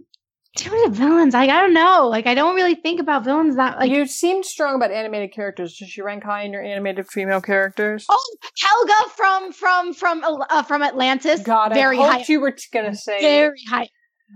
[0.56, 1.34] dude, villains.
[1.34, 2.08] Like I don't know.
[2.08, 3.90] Like I don't really think about villains that like.
[3.90, 5.76] you seemed strong about animated characters.
[5.76, 8.06] Does she rank high in your animated female characters?
[8.08, 11.42] oh, Helga from from from uh, from Atlantis.
[11.42, 12.24] God, very I high.
[12.28, 13.20] you were t- gonna say.
[13.20, 13.88] Very high.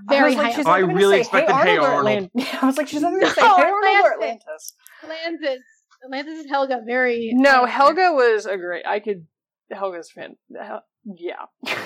[0.08, 0.50] I was Very like, high.
[0.50, 0.64] she's up.
[0.66, 2.06] not I gonna really say, expected Hey Hey Arnold.
[2.06, 2.30] Arnold.
[2.62, 4.74] I was like, she's not gonna say No, Hey Arnold or Atlantis.
[5.02, 5.40] Atlantis.
[5.42, 5.62] Atlantis.
[6.04, 6.82] Atlantis is Helga.
[6.86, 7.30] Very.
[7.34, 8.84] No, Helga was a great.
[8.86, 9.26] I could.
[9.72, 10.36] Helga's fan.
[10.60, 11.46] Hel- Yeah.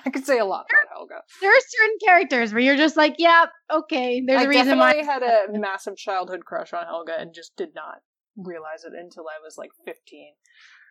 [0.06, 1.22] I could say a lot about Helga.
[1.40, 1.50] there.
[1.50, 4.22] Are certain characters where you're just like, yeah, okay.
[4.24, 4.92] There's I a reason why.
[4.92, 8.00] I had a massive childhood crush on Helga and just did not
[8.36, 10.26] realize it until I was like 15.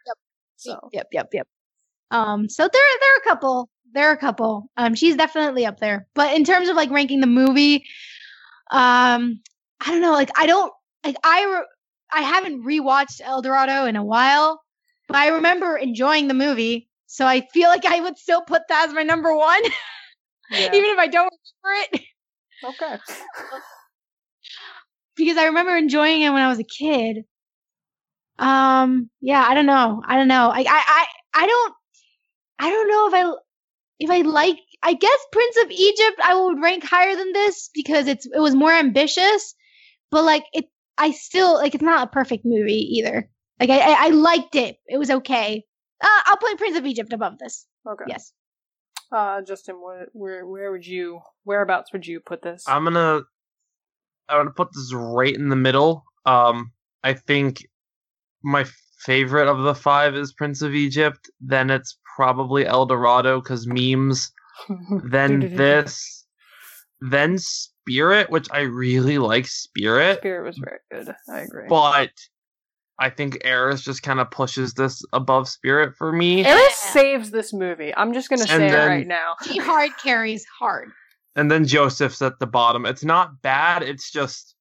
[0.06, 0.16] Yep.
[0.58, 1.48] So Yep, yep, yep.
[2.12, 3.70] Um, so there, there are a couple.
[3.94, 4.70] There are a couple.
[4.78, 6.08] Um, she's definitely up there.
[6.14, 7.86] But in terms of like ranking the movie,
[8.72, 9.42] um,
[9.80, 10.12] I don't know.
[10.12, 10.72] Like, I don't
[11.06, 11.16] like.
[11.24, 11.68] I re-
[12.12, 14.62] I haven't rewatched El Dorado in a while,
[15.08, 16.87] but I remember enjoying the movie.
[17.08, 19.64] So I feel like I would still put that as my number one,
[20.52, 20.68] yeah.
[20.74, 21.32] even if I don't
[21.64, 22.02] remember it,
[22.64, 22.98] okay.
[25.16, 27.24] because I remember enjoying it when I was a kid.
[28.40, 30.02] Um, yeah, I don't know.
[30.06, 30.50] I don't know.
[30.50, 31.74] I, I, I, I don't,
[32.60, 33.38] I don't know if I,
[34.00, 34.58] if I like.
[34.84, 38.54] I guess Prince of Egypt I would rank higher than this because it's it was
[38.54, 39.56] more ambitious,
[40.12, 40.66] but like it,
[41.00, 43.28] I still like it's not a perfect movie either.
[43.60, 44.78] Like I, I, I liked it.
[44.88, 45.64] It was okay.
[46.02, 47.66] Uh, I'll put Prince of Egypt above this.
[47.88, 48.06] Okay.
[48.08, 48.34] Yes.
[49.12, 52.66] Uh, Justin, what, where where would you whereabouts would you put this?
[52.68, 53.22] I'm gonna
[54.30, 56.04] I'm gonna put this right in the middle.
[56.26, 56.72] Um,
[57.04, 57.66] I think
[58.44, 58.66] my
[59.00, 61.30] favorite of the five is Prince of Egypt.
[61.40, 64.32] Then it's probably El Dorado because memes.
[65.06, 66.26] Then this.
[67.00, 71.16] Then Spirit, which I really like Spirit, Spirit was very good.
[71.30, 71.68] I agree.
[71.70, 72.10] but
[73.00, 76.44] I think Eris just kind of pushes this above Spirit for me.
[76.46, 76.92] Eris Yeah.
[76.94, 77.94] saves this movie.
[77.96, 79.36] I'm just gonna And say it right now.
[79.46, 80.90] She hard carries hard.
[81.36, 82.86] and then Joseph's at the bottom.
[82.86, 83.84] It's not bad.
[83.84, 84.56] It's just,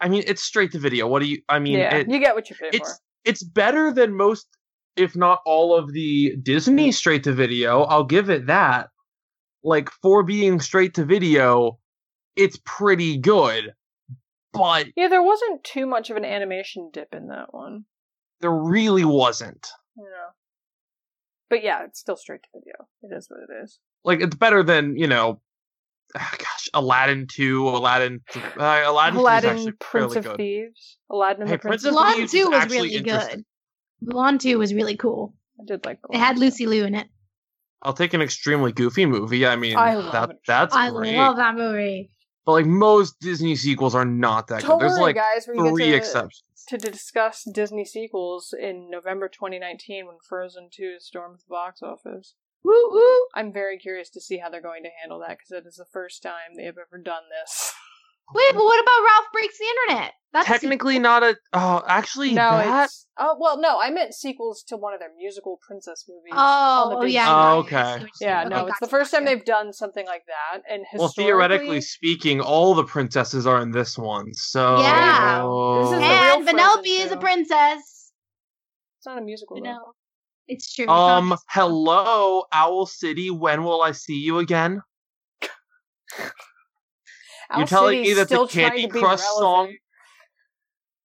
[0.00, 1.06] I mean, it's straight to video.
[1.06, 1.40] What do you?
[1.48, 2.76] I mean, yeah, it, you get what you pay for.
[2.76, 4.48] it's it's better than most,
[4.96, 7.82] if not all of the Disney straight to video.
[7.82, 8.88] I'll give it that.
[9.62, 11.78] Like for being straight to video,
[12.36, 13.72] it's pretty good,
[14.58, 17.84] but Yeah, there wasn't too much of an animation dip in that one.
[18.40, 19.68] there really wasn't.
[19.96, 20.04] Yeah.
[21.50, 22.74] But yeah, it's still straight to video.
[23.02, 23.78] It is what it is.
[24.04, 25.40] Like it's better than you know.
[26.16, 30.36] ah, Gosh, Aladdin two, Aladdin, th- uh, Aladdin, 2 is Aladdin, actually Prince of good.
[30.36, 30.98] Thieves.
[31.10, 32.94] Aladdin and Hey, the Prince Prince of of Mulan Thieves 2 is was actually really
[32.96, 33.44] interesting.
[34.04, 34.14] good.
[34.14, 35.34] Mulan 2 was really cool.
[35.60, 36.40] I did like It had Aladdin.
[36.40, 37.08] Lucy Liu in it.
[37.82, 39.46] I'll take an extremely goofy movie.
[39.46, 40.36] I mean, I love that it.
[40.46, 41.16] that's I great.
[41.16, 42.10] love that movie.
[42.48, 44.84] But like most Disney sequels are not that Don't good.
[44.88, 45.46] There's worry, like guys.
[45.46, 46.64] We three get to, exceptions.
[46.68, 52.36] to discuss Disney sequels in November 2019 when Frozen 2 storms the box office.
[52.64, 53.26] Woo woo.
[53.34, 55.84] I'm very curious to see how they're going to handle that because it is the
[55.92, 57.74] first time they have ever done this.
[58.34, 60.12] Wait, but what about Ralph Breaks the Internet?
[60.32, 61.02] That's technically sequel.
[61.02, 61.36] not a.
[61.54, 62.84] Oh, actually, No, that.
[62.84, 66.34] it's oh well, no, I meant sequels to one of their musical princess movies.
[66.36, 67.26] Oh, the oh yeah.
[67.30, 68.10] Oh, yeah, I see okay.
[68.20, 69.36] Yeah, no, Okay, it's the first time gotcha.
[69.36, 70.60] they've done something like that.
[70.70, 74.34] And Well, theoretically speaking, all the princesses are in this one.
[74.34, 75.38] So Yeah.
[75.78, 78.12] This is the real And Vanellope is a princess.
[78.98, 79.56] it's not a musical.
[79.56, 79.62] though.
[79.70, 79.92] Vanellope.
[80.46, 80.88] It's true.
[80.88, 83.30] Um, hello, Owl City.
[83.30, 84.82] When will I see you again?
[87.50, 89.38] Owl You're telling City's me that the still trying Candy to be Crush relevant.
[89.38, 89.74] song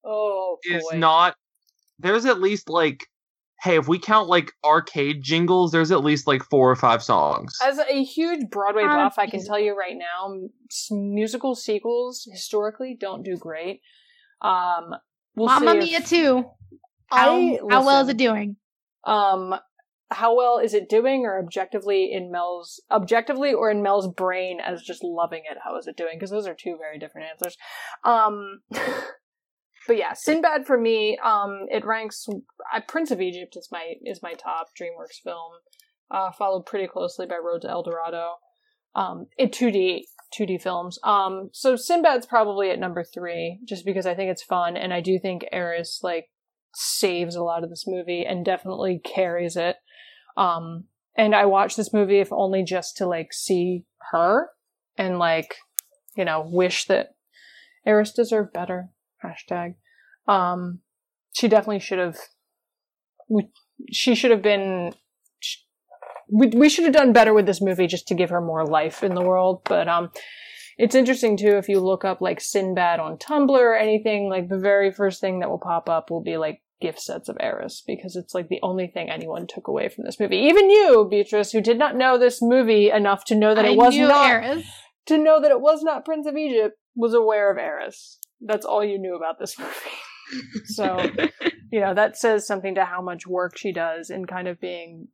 [0.06, 0.98] oh, is boy.
[0.98, 1.36] not.
[2.00, 3.08] There's at least like,
[3.62, 7.58] hey, if we count like arcade jingles, there's at least like four or five songs.
[7.64, 10.36] As a huge Broadway buff, I can tell you right now,
[10.92, 13.82] musical sequels historically don't do great.
[14.42, 14.96] Um,
[15.36, 16.46] we'll Mamma Mia if- too.
[17.08, 18.56] How, I how well is it doing?
[19.06, 19.54] Um,
[20.14, 24.82] how well is it doing, or objectively in Mel's objectively, or in Mel's brain as
[24.82, 25.58] just loving it?
[25.64, 26.16] How is it doing?
[26.16, 27.58] Because those are two very different answers.
[28.04, 28.62] Um,
[29.88, 32.26] but yeah, Sinbad for me, um, it ranks.
[32.74, 35.52] Uh, Prince of Egypt is my is my top DreamWorks film,
[36.12, 38.36] uh, followed pretty closely by Road to El Dorado.
[38.96, 40.04] Um, it 2D
[40.38, 41.00] 2D films.
[41.04, 45.02] Um, so Sinbad's probably at number three, just because I think it's fun, and I
[45.02, 46.30] do think Eris like
[46.76, 49.78] saves a lot of this movie and definitely carries it.
[50.36, 54.50] Um, and I watched this movie if only just to like see her
[54.98, 55.56] and like,
[56.16, 57.16] you know, wish that
[57.86, 58.90] Eris deserved better.
[59.24, 59.76] Hashtag.
[60.28, 60.80] Um,
[61.34, 62.18] she definitely should have.
[63.92, 64.94] She should have been.
[66.32, 69.04] We we should have done better with this movie just to give her more life
[69.04, 69.62] in the world.
[69.66, 70.10] But um,
[70.78, 74.30] it's interesting too if you look up like Sinbad on Tumblr or anything.
[74.30, 77.38] Like the very first thing that will pop up will be like gift sets of
[77.40, 80.36] Eris because it's like the only thing anyone took away from this movie.
[80.36, 83.78] Even you, Beatrice, who did not know this movie enough to know that I it
[83.78, 84.66] was not Eris.
[85.06, 88.20] to know that it was not Prince of Egypt, was aware of Eris.
[88.42, 90.66] That's all you knew about this movie.
[90.66, 91.00] so,
[91.72, 95.08] you know, that says something to how much work she does in kind of being,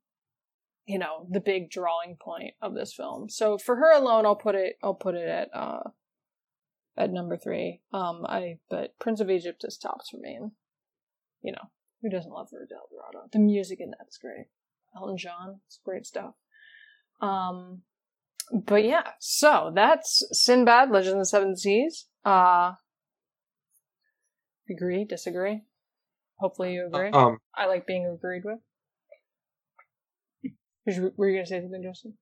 [0.88, 3.30] you know, the big drawing point of this film.
[3.30, 5.92] So for her alone, I'll put it, I'll put it at, uh,
[6.98, 7.82] at number three.
[7.94, 10.40] Um, I, but Prince of Egypt is tops for me.
[11.42, 11.70] You know,
[12.02, 13.28] who doesn't love Road to El Dorado?
[13.32, 14.48] The music in that's great.
[14.96, 16.34] Elton John, it's great stuff.
[17.22, 17.82] Um,
[18.52, 22.08] but yeah, so that's Sinbad, Legend of the Seven Seas.
[22.26, 22.74] Uh,
[24.70, 25.62] agree, disagree?
[26.40, 27.10] Hopefully you agree.
[27.10, 28.60] Um, I like being agreed with.
[31.18, 32.14] Were you going to say something, Justin?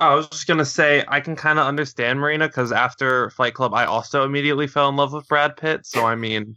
[0.00, 3.74] I was just gonna say I can kind of understand Marina because after Fight Club,
[3.74, 5.84] I also immediately fell in love with Brad Pitt.
[5.84, 6.56] So I mean,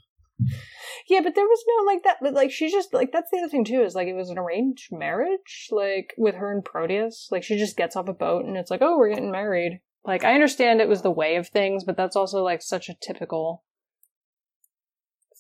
[1.08, 2.18] Yeah, but there was no like that.
[2.22, 4.38] But like, she just like that's the other thing too is like it was an
[4.38, 7.28] arranged marriage, like with her and Proteus.
[7.32, 9.82] Like she just gets off a boat and it's like, oh, we're getting married.
[10.06, 12.96] Like I understand it was the way of things, but that's also like such a
[13.02, 13.64] typical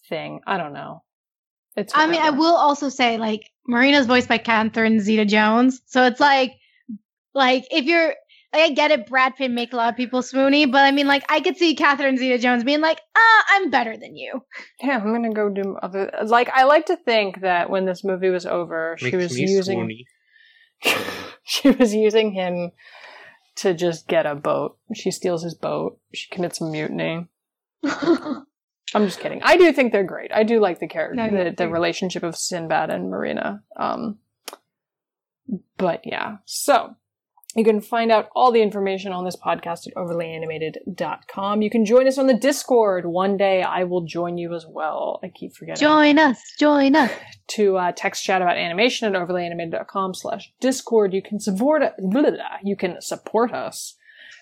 [0.09, 0.41] thing.
[0.45, 1.03] I don't know.
[1.75, 1.93] It's.
[1.95, 5.81] I mean, I will also say, like, Marina's voiced by Catherine Zeta Jones.
[5.87, 6.53] So it's like,
[7.33, 8.13] like, if you're,
[8.53, 11.07] like, I get it, Brad Pitt make a lot of people swoony, but I mean,
[11.07, 14.41] like, I could see Catherine Zeta Jones being like, ah, I'm better than you.
[14.81, 16.11] Yeah, I'm gonna go do other.
[16.23, 20.05] Like I like to think that when this movie was over, she makes was using.
[21.43, 22.71] she was using him
[23.55, 24.77] to just get a boat.
[24.93, 25.99] She steals his boat.
[26.13, 27.27] She commits a mutiny.
[28.95, 29.41] I'm just kidding.
[29.43, 30.31] I do think they're great.
[30.33, 33.63] I do like the character, No, the, the relationship of Sinbad and Marina.
[33.75, 34.19] Um,
[35.77, 36.95] but yeah, so
[37.55, 41.61] you can find out all the information on this podcast at overlyanimated.com.
[41.61, 43.05] You can join us on the Discord.
[43.05, 45.19] One day I will join you as well.
[45.23, 47.11] I keep forgetting join us, join us.
[47.49, 52.31] to uh, text chat about animation at overlyanimated.com slash discord you can support blah, blah,
[52.31, 52.57] blah.
[52.63, 53.95] you can support us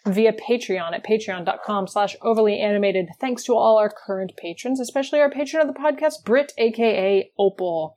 [0.06, 5.30] via patreon at patreon.com slash overly animated thanks to all our current patrons especially our
[5.30, 7.96] patron of the podcast brit aka opal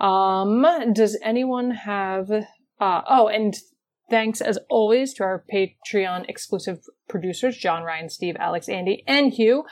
[0.00, 3.54] um does anyone have uh oh and
[4.10, 6.78] thanks as always to our patreon exclusive
[7.08, 9.64] producers john ryan steve alex andy and hugh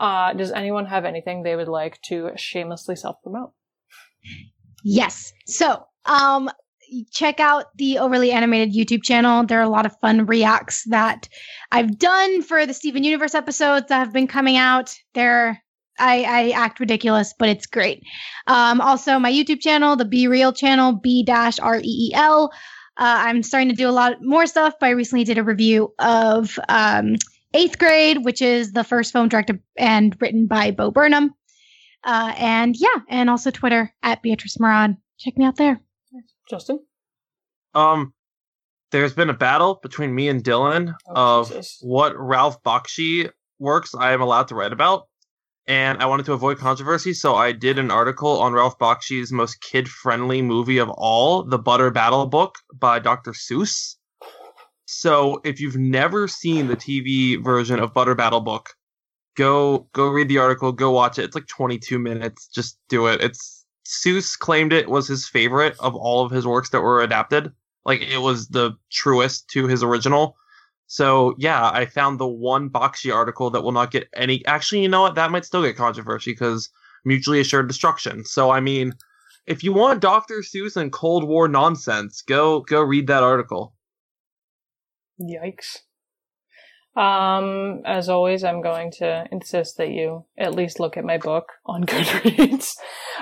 [0.00, 3.52] uh does anyone have anything they would like to shamelessly self-promote
[4.84, 5.32] Yes.
[5.46, 6.50] So, um,
[7.12, 9.46] check out the overly animated YouTube channel.
[9.46, 11.28] There are a lot of fun reacts that
[11.70, 14.94] I've done for the Steven Universe episodes that have been coming out.
[15.14, 15.62] They're
[15.98, 18.02] I, I act ridiculous, but it's great.
[18.46, 22.50] Um, also, my YouTube channel, the Be Real channel, B R E E L.
[23.00, 24.74] Uh, I'm starting to do a lot more stuff.
[24.78, 27.16] But I recently did a review of um,
[27.54, 31.34] Eighth Grade, which is the first film directed and written by Bo Burnham.
[32.04, 34.96] Uh, and yeah, and also Twitter at Beatrice Marad.
[35.18, 35.80] Check me out there.
[36.48, 36.80] justin
[37.74, 38.12] um,
[38.90, 41.78] there's been a battle between me and Dylan Oh, of Jesus.
[41.82, 45.08] what Ralph Bakshi works I am allowed to write about,
[45.70, 49.60] and I wanted to avoid controversy, so I did an article on Ralph Bakshi's most
[49.60, 53.30] kid-friendly movie of all, The Butter Battle Book by Dr.
[53.30, 53.94] Seuss.
[54.86, 58.70] So if you've never seen the TV version of Butter Battle Book,
[59.36, 61.26] go go read the article, go watch it.
[61.26, 62.48] It's like 22 minutes.
[62.48, 63.22] Just do it.
[63.22, 67.52] It's Seuss claimed it was his favorite of all of his works that were adapted.
[67.84, 70.36] Like it was the truest to his original.
[70.90, 74.44] So yeah, I found the one Bakshi article that will not get any.
[74.46, 75.14] Actually, you know what?
[75.14, 76.68] That might still get controversy because
[77.04, 78.24] mutually assured destruction.
[78.24, 78.94] So I mean,
[79.46, 80.38] if you want Dr.
[80.40, 83.72] Seuss and Cold War nonsense, go go read that article.
[85.22, 85.78] Yikes.
[86.96, 91.52] Um, as always, I'm going to insist that you at least look at my book
[91.64, 92.74] on Goodreads.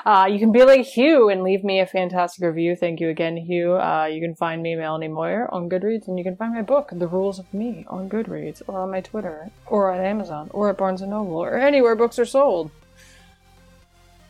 [0.07, 2.77] Uh, you can be like Hugh and leave me a fantastic review.
[2.77, 3.75] Thank you again, Hugh.
[3.75, 6.91] Uh, you can find me, Melanie Moyer, on Goodreads, and you can find my book,
[6.93, 10.79] The Rules of Me, on Goodreads, or on my Twitter, or at Amazon, or at
[10.79, 12.71] Barnes & Noble, or anywhere books are sold.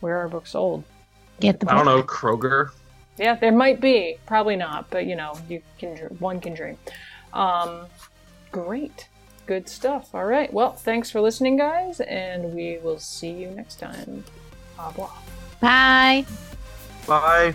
[0.00, 0.82] Where are books sold?
[1.38, 2.70] Get the I don't know, Kroger.
[3.18, 4.16] Yeah, there might be.
[4.26, 6.76] Probably not, but you know, you can one can dream.
[7.32, 7.86] Um,
[8.50, 9.08] great.
[9.48, 10.14] Good stuff.
[10.14, 10.52] All right.
[10.52, 14.22] Well, thanks for listening, guys, and we will see you next time.
[14.78, 15.10] Au revoir.
[15.58, 16.26] Bye.
[17.06, 17.54] Bye.